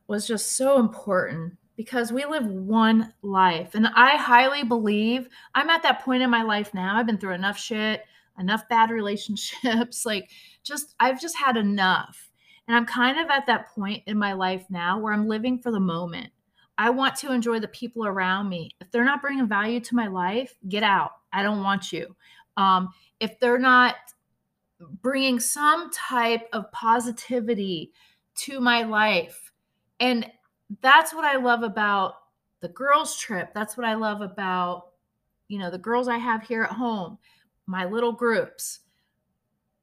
was 0.06 0.26
just 0.26 0.56
so 0.56 0.78
important 0.78 1.56
because 1.76 2.12
we 2.12 2.24
live 2.24 2.46
one 2.46 3.12
life. 3.22 3.74
And 3.74 3.86
I 3.94 4.16
highly 4.16 4.64
believe 4.64 5.28
I'm 5.54 5.70
at 5.70 5.82
that 5.82 6.02
point 6.04 6.22
in 6.22 6.30
my 6.30 6.42
life 6.42 6.74
now. 6.74 6.96
I've 6.96 7.06
been 7.06 7.18
through 7.18 7.34
enough 7.34 7.58
shit, 7.58 8.02
enough 8.38 8.68
bad 8.68 8.90
relationships. 8.90 10.04
like, 10.06 10.30
just, 10.62 10.94
I've 11.00 11.20
just 11.20 11.36
had 11.36 11.56
enough. 11.56 12.30
And 12.68 12.76
I'm 12.76 12.86
kind 12.86 13.18
of 13.18 13.28
at 13.28 13.46
that 13.46 13.68
point 13.74 14.02
in 14.06 14.18
my 14.18 14.34
life 14.34 14.64
now 14.70 14.98
where 14.98 15.12
I'm 15.12 15.26
living 15.26 15.58
for 15.58 15.70
the 15.70 15.80
moment. 15.80 16.30
I 16.78 16.90
want 16.90 17.16
to 17.16 17.32
enjoy 17.32 17.60
the 17.60 17.68
people 17.68 18.06
around 18.06 18.48
me. 18.48 18.70
If 18.80 18.90
they're 18.90 19.04
not 19.04 19.20
bringing 19.20 19.46
value 19.46 19.80
to 19.80 19.96
my 19.96 20.06
life, 20.06 20.54
get 20.68 20.82
out. 20.82 21.12
I 21.32 21.42
don't 21.42 21.62
want 21.62 21.92
you. 21.92 22.14
Um, 22.56 22.90
if 23.20 23.38
they're 23.40 23.58
not 23.58 23.96
bringing 25.00 25.38
some 25.38 25.90
type 25.90 26.48
of 26.52 26.70
positivity 26.72 27.92
to 28.34 28.60
my 28.60 28.82
life, 28.82 29.52
and 30.00 30.26
that's 30.80 31.14
what 31.14 31.24
I 31.24 31.36
love 31.36 31.62
about 31.62 32.14
the 32.60 32.68
girls' 32.68 33.16
trip. 33.18 33.52
That's 33.54 33.76
what 33.76 33.86
I 33.86 33.94
love 33.94 34.20
about, 34.20 34.90
you 35.48 35.58
know, 35.58 35.70
the 35.70 35.78
girls 35.78 36.08
I 36.08 36.18
have 36.18 36.42
here 36.42 36.62
at 36.62 36.72
home, 36.72 37.18
my 37.66 37.84
little 37.84 38.12
groups. 38.12 38.80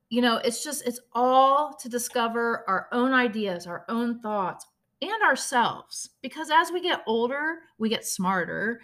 You 0.09 0.21
know, 0.21 0.37
it's 0.37 0.63
just, 0.63 0.87
it's 0.87 0.99
all 1.13 1.73
to 1.75 1.89
discover 1.89 2.63
our 2.67 2.87
own 2.91 3.13
ideas, 3.13 3.67
our 3.67 3.85
own 3.89 4.19
thoughts, 4.21 4.65
and 5.01 5.23
ourselves. 5.23 6.09
Because 6.21 6.49
as 6.49 6.71
we 6.71 6.81
get 6.81 7.03
older, 7.05 7.59
we 7.77 7.89
get 7.89 8.05
smarter, 8.05 8.81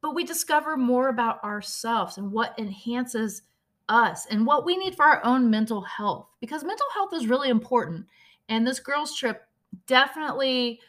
but 0.00 0.14
we 0.14 0.24
discover 0.24 0.76
more 0.76 1.08
about 1.08 1.42
ourselves 1.44 2.18
and 2.18 2.32
what 2.32 2.58
enhances 2.58 3.42
us 3.88 4.26
and 4.26 4.46
what 4.46 4.64
we 4.64 4.76
need 4.76 4.96
for 4.96 5.04
our 5.04 5.24
own 5.24 5.48
mental 5.50 5.82
health. 5.82 6.28
Because 6.40 6.64
mental 6.64 6.86
health 6.94 7.12
is 7.12 7.26
really 7.26 7.48
important. 7.48 8.06
And 8.48 8.66
this 8.66 8.80
girls' 8.80 9.16
trip 9.16 9.47
definitely 9.86 10.80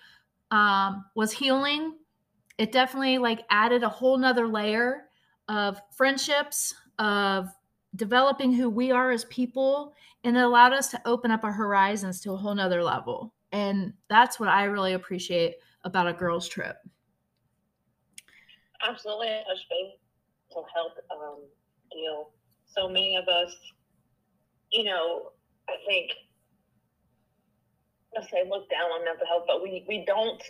um, 0.52 1.06
was 1.16 1.32
healing. 1.32 1.96
It 2.58 2.72
definitely 2.72 3.18
like 3.18 3.46
added 3.50 3.84
a 3.84 3.90
whole 3.90 4.18
nother 4.18 4.48
layer 4.48 5.06
of 5.48 5.82
friendships, 5.96 6.74
of 7.00 7.50
developing 7.96 8.54
who 8.54 8.70
we 8.70 8.92
are 8.92 9.12
as 9.12 9.26
people, 9.26 9.94
and 10.24 10.38
it 10.38 10.44
allowed 10.44 10.74
us 10.74 10.90
to 10.90 11.02
open 11.06 11.32
up 11.32 11.44
our 11.44 11.52
horizons 11.52 12.22
to 12.22 12.34
a 12.34 12.38
whole 12.38 12.54
nother 12.54 12.84
level. 12.84 13.34
And 13.52 13.94
that's 14.10 14.40
what 14.40 14.50
I 14.50 14.66
really 14.66 14.94
appreciate 14.94 15.56
about 15.84 16.08
a 16.08 16.14
girls' 16.14 16.48
trip. 16.48 16.78
Absolutely, 18.88 19.28
a 19.28 19.44
mental 20.50 20.68
health 20.74 20.94
um, 21.12 21.40
deal. 21.92 22.30
So 22.68 22.88
many 22.88 23.16
of 23.16 23.28
us, 23.28 23.56
you 24.72 24.84
know, 24.84 25.32
I 25.68 25.76
think 25.88 26.12
let's 28.16 28.30
say 28.32 28.44
look 28.48 28.70
down 28.70 28.90
on 28.92 29.06
mental 29.06 29.26
health, 29.28 29.46
but 29.48 29.62
we 29.62 29.86
we 29.88 30.06
don't 30.06 30.42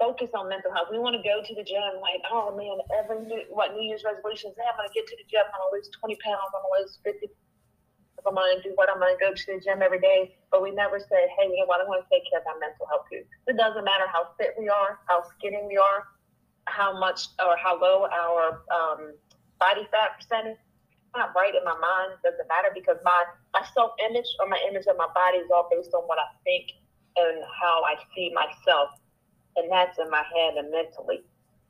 focus 0.00 0.32
on 0.32 0.48
mental 0.48 0.72
health. 0.72 0.88
We 0.90 0.98
want 0.98 1.14
to 1.14 1.22
go 1.22 1.44
to 1.44 1.52
the 1.54 1.62
gym 1.62 2.00
like, 2.00 2.24
oh 2.32 2.56
man, 2.56 2.80
every 2.96 3.20
new 3.26 3.44
what 3.52 3.76
New 3.76 3.84
Year's 3.84 4.02
resolutions, 4.02 4.56
hey, 4.56 4.64
I'm 4.64 4.76
gonna 4.80 4.90
get 4.96 5.06
to 5.06 5.16
the 5.20 5.26
gym, 5.28 5.44
I'm 5.52 5.60
gonna 5.60 5.76
lose 5.76 5.92
20 5.92 6.16
pounds, 6.24 6.50
I'm 6.56 6.64
gonna 6.64 6.80
lose 6.80 6.98
50 7.04 7.28
if 7.28 8.24
I'm 8.26 8.34
gonna 8.34 8.60
do 8.64 8.72
what 8.74 8.88
I'm 8.88 8.98
gonna 9.00 9.20
go 9.20 9.32
to 9.32 9.44
the 9.46 9.60
gym 9.60 9.84
every 9.84 10.00
day. 10.00 10.36
But 10.50 10.64
we 10.64 10.72
never 10.72 10.98
say, 10.98 11.28
hey, 11.36 11.52
you 11.52 11.60
know 11.60 11.68
what, 11.68 11.80
I 11.80 11.88
want 11.88 12.02
to 12.02 12.08
take 12.08 12.24
care 12.28 12.40
of 12.40 12.48
my 12.48 12.56
mental 12.58 12.88
health 12.88 13.06
too. 13.12 13.22
It 13.46 13.56
doesn't 13.56 13.84
matter 13.84 14.08
how 14.08 14.32
fit 14.40 14.56
we 14.58 14.68
are, 14.68 14.98
how 15.06 15.22
skinny 15.36 15.60
we 15.68 15.76
are, 15.76 16.08
how 16.64 16.96
much 16.96 17.28
or 17.40 17.56
how 17.56 17.76
low 17.80 18.08
our 18.08 18.64
um, 18.72 19.14
body 19.60 19.84
fat 19.92 20.16
percentage 20.16 20.60
not 21.14 21.34
right 21.34 21.54
in 21.54 21.64
my 21.64 21.74
mind 21.74 22.18
doesn't 22.22 22.48
matter 22.48 22.70
because 22.74 22.96
my 23.04 23.24
my 23.52 23.62
self 23.74 23.92
image 24.08 24.26
or 24.38 24.48
my 24.48 24.58
image 24.68 24.86
of 24.86 24.96
my 24.96 25.08
body 25.14 25.38
is 25.38 25.50
all 25.54 25.68
based 25.70 25.94
on 25.94 26.02
what 26.04 26.18
I 26.18 26.28
think 26.44 26.72
and 27.16 27.42
how 27.60 27.82
I 27.82 27.96
see 28.14 28.32
myself, 28.34 28.90
and 29.56 29.70
that's 29.70 29.98
in 29.98 30.10
my 30.10 30.22
head 30.22 30.54
and 30.56 30.70
mentally. 30.70 31.22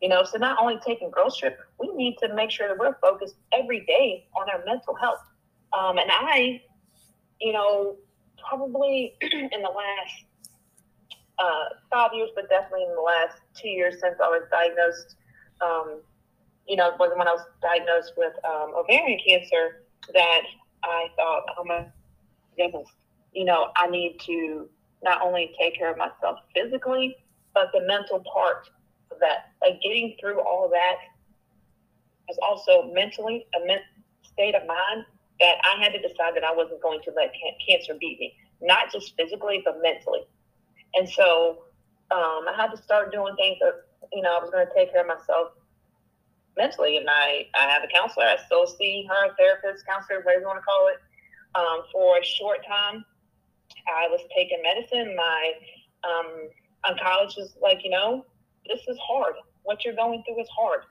You 0.02 0.08
know, 0.08 0.24
so 0.24 0.38
not 0.38 0.58
only 0.60 0.78
taking 0.84 1.10
girls 1.10 1.36
trip, 1.36 1.58
we 1.78 1.88
need 1.94 2.16
to 2.22 2.34
make 2.34 2.50
sure 2.50 2.68
that 2.68 2.78
we're 2.78 2.96
focused 3.00 3.36
every 3.52 3.84
day 3.84 4.26
on 4.34 4.48
our 4.48 4.64
mental 4.64 4.94
health. 4.94 5.20
Um, 5.78 5.98
and 5.98 6.10
I, 6.10 6.62
you 7.40 7.52
know, 7.52 7.96
probably 8.48 9.14
in 9.20 9.62
the 9.62 9.68
last 9.68 10.24
uh, 11.38 11.64
five 11.90 12.12
years, 12.14 12.30
but 12.34 12.48
definitely 12.48 12.84
in 12.84 12.94
the 12.94 13.00
last 13.00 13.40
two 13.54 13.68
years 13.68 13.94
since 14.00 14.16
I 14.22 14.28
was 14.28 14.42
diagnosed 14.50 15.16
um, 15.60 16.00
you 16.70 16.76
know, 16.76 16.86
it 16.86 16.94
was 17.00 17.10
when 17.16 17.26
I 17.26 17.32
was 17.32 17.42
diagnosed 17.60 18.12
with 18.16 18.32
um, 18.44 18.72
ovarian 18.76 19.18
cancer 19.26 19.82
that 20.14 20.42
I 20.84 21.08
thought, 21.16 21.42
oh 21.58 21.64
my 21.64 21.84
goodness, 22.56 22.86
you 23.32 23.44
know, 23.44 23.72
I 23.76 23.90
need 23.90 24.20
to 24.26 24.68
not 25.02 25.20
only 25.20 25.50
take 25.58 25.76
care 25.76 25.90
of 25.90 25.98
myself 25.98 26.38
physically, 26.54 27.16
but 27.54 27.70
the 27.74 27.80
mental 27.88 28.22
part 28.32 28.70
of 29.10 29.18
that. 29.18 29.50
Like 29.60 29.82
getting 29.82 30.14
through 30.20 30.40
all 30.42 30.68
that 30.70 30.94
was 32.28 32.38
also 32.40 32.92
mentally 32.94 33.48
a 33.60 33.66
mental 33.66 33.84
state 34.22 34.54
of 34.54 34.64
mind 34.68 35.06
that 35.40 35.56
I 35.64 35.82
had 35.82 35.92
to 35.92 35.98
decide 35.98 36.36
that 36.36 36.44
I 36.44 36.54
wasn't 36.54 36.80
going 36.82 37.00
to 37.02 37.10
let 37.16 37.32
can- 37.32 37.58
cancer 37.68 37.94
beat 37.98 38.20
me, 38.20 38.34
not 38.62 38.92
just 38.92 39.16
physically, 39.16 39.60
but 39.64 39.82
mentally. 39.82 40.20
And 40.94 41.08
so 41.08 41.64
um, 42.12 42.46
I 42.46 42.54
had 42.56 42.68
to 42.68 42.80
start 42.80 43.10
doing 43.10 43.34
things 43.34 43.58
that, 43.60 43.86
you 44.12 44.22
know, 44.22 44.36
I 44.36 44.40
was 44.40 44.50
going 44.52 44.64
to 44.64 44.72
take 44.72 44.92
care 44.92 45.00
of 45.00 45.08
myself 45.08 45.50
mentally. 46.60 46.98
And 46.98 47.08
I, 47.08 47.46
I 47.58 47.68
have 47.70 47.82
a 47.82 47.88
counselor. 47.88 48.26
I 48.26 48.36
still 48.44 48.66
see 48.66 49.08
her, 49.08 49.34
therapist, 49.38 49.86
counselor, 49.86 50.20
whatever 50.20 50.42
you 50.42 50.46
want 50.46 50.58
to 50.58 50.64
call 50.64 50.88
it. 50.92 51.00
Um, 51.54 51.82
for 51.90 52.18
a 52.18 52.24
short 52.24 52.58
time, 52.68 53.04
I 53.88 54.06
was 54.08 54.20
taking 54.36 54.62
medicine. 54.62 55.16
My 55.16 55.52
um, 56.04 56.48
oncologist 56.84 57.36
was 57.38 57.56
like, 57.62 57.82
you 57.82 57.90
know, 57.90 58.24
this 58.68 58.80
is 58.86 58.98
hard. 59.02 59.34
What 59.62 59.84
you're 59.84 59.96
going 59.96 60.22
through 60.24 60.40
is 60.40 60.48
hard. 60.48 60.82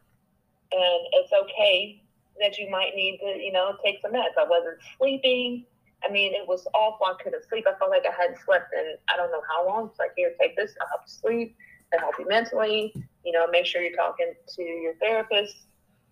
And 0.71 1.01
it's 1.13 1.31
okay 1.43 2.01
that 2.41 2.57
you 2.57 2.69
might 2.69 2.95
need 2.95 3.19
to, 3.19 3.39
you 3.39 3.51
know, 3.51 3.75
take 3.83 3.97
some 4.01 4.13
meds. 4.13 4.37
I 4.37 4.45
wasn't 4.49 4.77
sleeping. 4.97 5.65
I 6.03 6.11
mean, 6.11 6.33
it 6.33 6.47
was 6.47 6.65
awful. 6.73 7.05
I 7.05 7.21
couldn't 7.21 7.43
sleep. 7.49 7.65
I 7.67 7.77
felt 7.77 7.91
like 7.91 8.05
I 8.05 8.15
hadn't 8.19 8.39
slept 8.45 8.73
in 8.73 8.95
I 9.11 9.17
don't 9.17 9.31
know 9.31 9.41
how 9.49 9.67
long. 9.67 9.89
It's 9.89 9.99
like, 9.99 10.11
here, 10.15 10.33
take 10.39 10.55
this. 10.55 10.73
I'll 10.81 10.87
help 10.87 11.01
you 11.05 11.11
sleep 11.11 11.57
and 11.91 12.01
help 12.01 12.15
you 12.19 12.27
mentally 12.27 12.93
you 13.23 13.31
know, 13.31 13.47
make 13.47 13.65
sure 13.65 13.81
you're 13.81 13.95
talking 13.95 14.33
to 14.55 14.63
your 14.63 14.95
therapist 14.95 15.55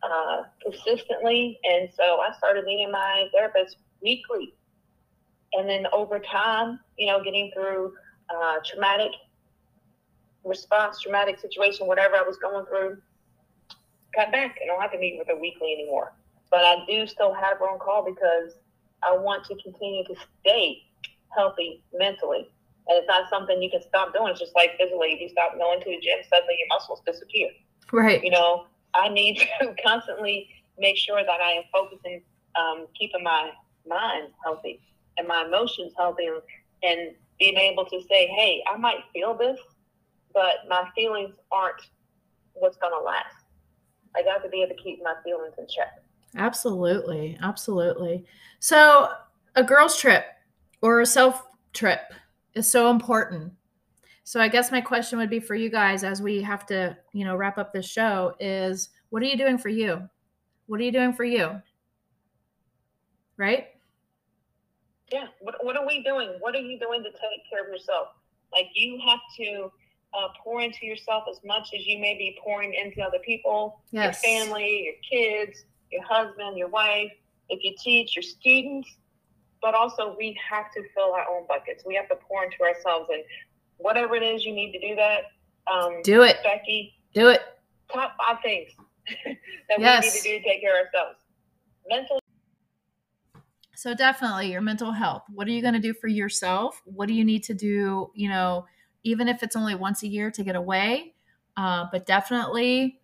uh, 0.03 0.43
consistently. 0.61 1.59
And 1.63 1.89
so 1.95 2.19
I 2.19 2.31
started 2.37 2.65
meeting 2.65 2.91
my 2.91 3.27
therapist 3.33 3.77
weekly. 4.01 4.53
And 5.53 5.67
then 5.67 5.87
over 5.93 6.19
time, 6.19 6.79
you 6.97 7.07
know, 7.07 7.23
getting 7.23 7.51
through 7.53 7.93
uh, 8.29 8.55
traumatic 8.65 9.11
response, 10.43 10.99
traumatic 11.01 11.39
situation, 11.39 11.87
whatever 11.87 12.15
I 12.15 12.21
was 12.21 12.37
going 12.37 12.65
through, 12.65 12.97
cut 14.15 14.31
back. 14.31 14.57
I 14.61 14.65
don't 14.67 14.81
have 14.81 14.91
to 14.91 14.99
meet 14.99 15.17
with 15.17 15.27
her 15.27 15.39
weekly 15.39 15.73
anymore. 15.73 16.13
But 16.51 16.61
I 16.61 16.83
do 16.87 17.07
still 17.07 17.33
have 17.33 17.59
her 17.59 17.69
on 17.69 17.79
call 17.79 18.05
because 18.05 18.53
I 19.03 19.15
want 19.15 19.45
to 19.45 19.55
continue 19.55 20.03
to 20.05 20.15
stay 20.41 20.83
healthy 21.29 21.83
mentally 21.93 22.49
and 22.87 22.97
it's 22.97 23.07
not 23.07 23.29
something 23.29 23.61
you 23.61 23.69
can 23.69 23.81
stop 23.81 24.13
doing. 24.13 24.29
It's 24.29 24.39
just 24.39 24.55
like 24.55 24.77
physically, 24.77 25.09
if 25.13 25.21
you 25.21 25.29
stop 25.29 25.57
going 25.57 25.79
to 25.79 25.85
the 25.85 25.99
gym, 26.01 26.19
suddenly 26.29 26.55
your 26.59 26.67
muscles 26.69 27.01
disappear. 27.05 27.49
Right. 27.91 28.23
You 28.23 28.31
know, 28.31 28.65
I 28.93 29.09
need 29.09 29.37
to 29.61 29.75
constantly 29.85 30.49
make 30.79 30.97
sure 30.97 31.21
that 31.23 31.41
I 31.41 31.51
am 31.51 31.63
focusing, 31.71 32.21
um, 32.59 32.87
keeping 32.97 33.23
my 33.23 33.51
mind 33.87 34.29
healthy 34.43 34.81
and 35.17 35.27
my 35.27 35.45
emotions 35.45 35.93
healthy, 35.97 36.27
and, 36.27 36.41
and 36.83 37.15
being 37.39 37.57
able 37.57 37.85
to 37.85 38.01
say, 38.09 38.27
hey, 38.27 38.63
I 38.71 38.77
might 38.77 38.99
feel 39.13 39.35
this, 39.35 39.59
but 40.33 40.67
my 40.69 40.87
feelings 40.95 41.33
aren't 41.51 41.81
what's 42.53 42.77
going 42.77 42.93
to 42.93 43.03
last. 43.03 43.35
I 44.15 44.23
got 44.23 44.43
to 44.43 44.49
be 44.49 44.61
able 44.61 44.75
to 44.75 44.81
keep 44.81 45.01
my 45.03 45.15
feelings 45.23 45.53
in 45.57 45.67
check. 45.67 46.03
Absolutely. 46.35 47.37
Absolutely. 47.41 48.25
So, 48.59 49.11
a 49.55 49.63
girls' 49.63 49.97
trip 49.99 50.25
or 50.81 51.01
a 51.01 51.05
self 51.05 51.43
trip 51.73 52.01
is 52.57 52.69
so 52.69 52.89
important. 52.89 53.53
So 54.23 54.41
I 54.41 54.49
guess 54.49 54.71
my 54.71 54.81
question 54.81 55.19
would 55.19 55.29
be 55.29 55.39
for 55.39 55.55
you 55.55 55.69
guys 55.69 56.03
as 56.03 56.21
we 56.21 56.41
have 56.41 56.65
to, 56.65 56.97
you 57.13 57.23
know, 57.23 57.35
wrap 57.37 57.57
up 57.57 57.71
this 57.71 57.87
show 57.87 58.35
is 58.39 58.89
what 59.09 59.23
are 59.23 59.25
you 59.25 59.37
doing 59.37 59.57
for 59.57 59.69
you? 59.69 60.09
What 60.65 60.81
are 60.81 60.83
you 60.83 60.91
doing 60.91 61.13
for 61.13 61.23
you? 61.23 61.61
Right? 63.37 63.67
Yeah. 65.13 65.27
What, 65.39 65.63
what 65.63 65.77
are 65.77 65.87
we 65.87 66.03
doing? 66.03 66.35
What 66.41 66.55
are 66.55 66.59
you 66.59 66.77
doing 66.77 67.03
to 67.03 67.11
take 67.11 67.49
care 67.49 67.63
of 67.63 67.69
yourself? 67.69 68.09
Like 68.51 68.65
you 68.73 68.99
have 69.07 69.19
to 69.37 69.71
uh, 70.13 70.27
pour 70.43 70.61
into 70.61 70.85
yourself 70.85 71.23
as 71.29 71.39
much 71.45 71.69
as 71.73 71.85
you 71.85 71.99
may 71.99 72.15
be 72.15 72.37
pouring 72.43 72.73
into 72.73 73.01
other 73.01 73.19
people, 73.19 73.81
Yes. 73.91 74.21
your 74.23 74.45
family, 74.45 74.83
your 74.85 74.95
kids, 75.09 75.63
your 75.91 76.03
husband, 76.03 76.57
your 76.57 76.69
wife, 76.69 77.11
if 77.49 77.63
you 77.63 77.73
teach 77.81 78.15
your 78.15 78.23
students. 78.23 78.89
But 79.61 79.73
also, 79.73 80.15
we 80.17 80.37
have 80.49 80.71
to 80.73 80.83
fill 80.93 81.13
our 81.13 81.25
own 81.29 81.45
buckets. 81.47 81.83
We 81.85 81.95
have 81.95 82.07
to 82.09 82.15
pour 82.27 82.43
into 82.43 82.61
ourselves, 82.61 83.09
and 83.11 83.23
whatever 83.77 84.15
it 84.15 84.23
is 84.23 84.45
you 84.45 84.53
need 84.53 84.71
to 84.73 84.79
do 84.79 84.95
that. 84.95 85.23
Um, 85.71 86.01
Do 86.03 86.23
it. 86.23 86.37
Becky. 86.43 86.93
Do 87.13 87.29
it. 87.29 87.41
Top 87.91 88.15
five 88.17 88.37
things 88.43 88.69
that 89.69 89.79
Yes. 89.79 90.03
we 90.03 90.07
need 90.09 90.13
to 90.13 90.21
do 90.21 90.43
to 90.43 90.43
take 90.43 90.61
care 90.61 90.79
of 90.79 90.85
ourselves. 90.85 91.19
Mental. 91.89 92.19
So 93.75 93.93
definitely 93.93 94.51
your 94.51 94.61
mental 94.61 94.91
health. 94.91 95.23
What 95.33 95.47
are 95.47 95.51
you 95.51 95.61
going 95.61 95.73
to 95.75 95.79
do 95.79 95.93
for 95.93 96.07
yourself? 96.07 96.81
What 96.85 97.07
do 97.07 97.13
you 97.13 97.23
need 97.23 97.43
to 97.43 97.53
do, 97.53 98.11
you 98.15 98.27
know, 98.27 98.65
even 99.03 99.27
if 99.27 99.43
it's 99.43 99.55
only 99.55 99.75
once 99.75 100.03
a 100.03 100.07
year 100.07 100.31
to 100.31 100.43
get 100.43 100.55
away? 100.55 101.13
Uh, 101.55 101.85
but 101.91 102.05
definitely 102.05 102.99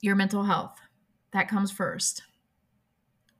your 0.00 0.14
mental 0.16 0.44
health. 0.44 0.76
That 1.32 1.48
comes 1.48 1.70
first. 1.70 2.22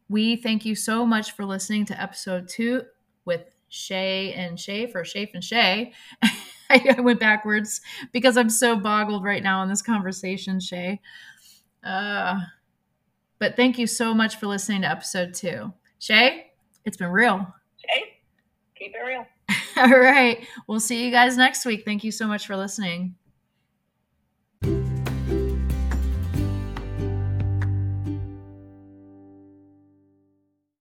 We 0.09 0.37
thank 0.37 0.65
you 0.65 0.75
so 0.75 1.05
much 1.05 1.33
for 1.33 1.45
listening 1.45 1.85
to 1.87 2.01
episode 2.01 2.49
two 2.49 2.83
with 3.25 3.43
Shay 3.69 4.33
and 4.33 4.59
Shay 4.59 4.87
for 4.87 5.05
Shafe 5.05 5.31
and 5.35 5.45
Shay. 5.45 5.93
I 6.71 6.97
went 7.01 7.21
backwards 7.21 7.81
because 8.13 8.37
I'm 8.37 8.51
so 8.51 8.77
boggled 8.77 9.25
right 9.25 9.43
now 9.43 9.63
in 9.63 9.69
this 9.69 9.83
conversation, 9.83 10.61
Shay. 10.61 11.01
Uh, 11.85 12.41
but 13.39 13.57
thank 13.57 13.79
you 13.79 13.87
so 13.87 14.15
much 14.15 14.37
for 14.37 14.47
listening 14.47 14.83
to 14.83 14.91
episode 14.91 15.35
two. 15.35 15.73
Shay, 15.99 16.51
it's 16.85 16.97
been 16.97 17.11
real. 17.11 17.47
Shay, 17.77 18.19
keep 18.77 18.95
it 18.95 19.05
real. 19.07 19.27
All 19.77 19.99
right. 19.99 20.47
We'll 20.67 20.81
see 20.81 21.05
you 21.05 21.11
guys 21.11 21.37
next 21.37 21.65
week. 21.65 21.85
Thank 21.85 22.05
you 22.05 22.11
so 22.11 22.27
much 22.27 22.47
for 22.47 22.57
listening. 22.57 23.15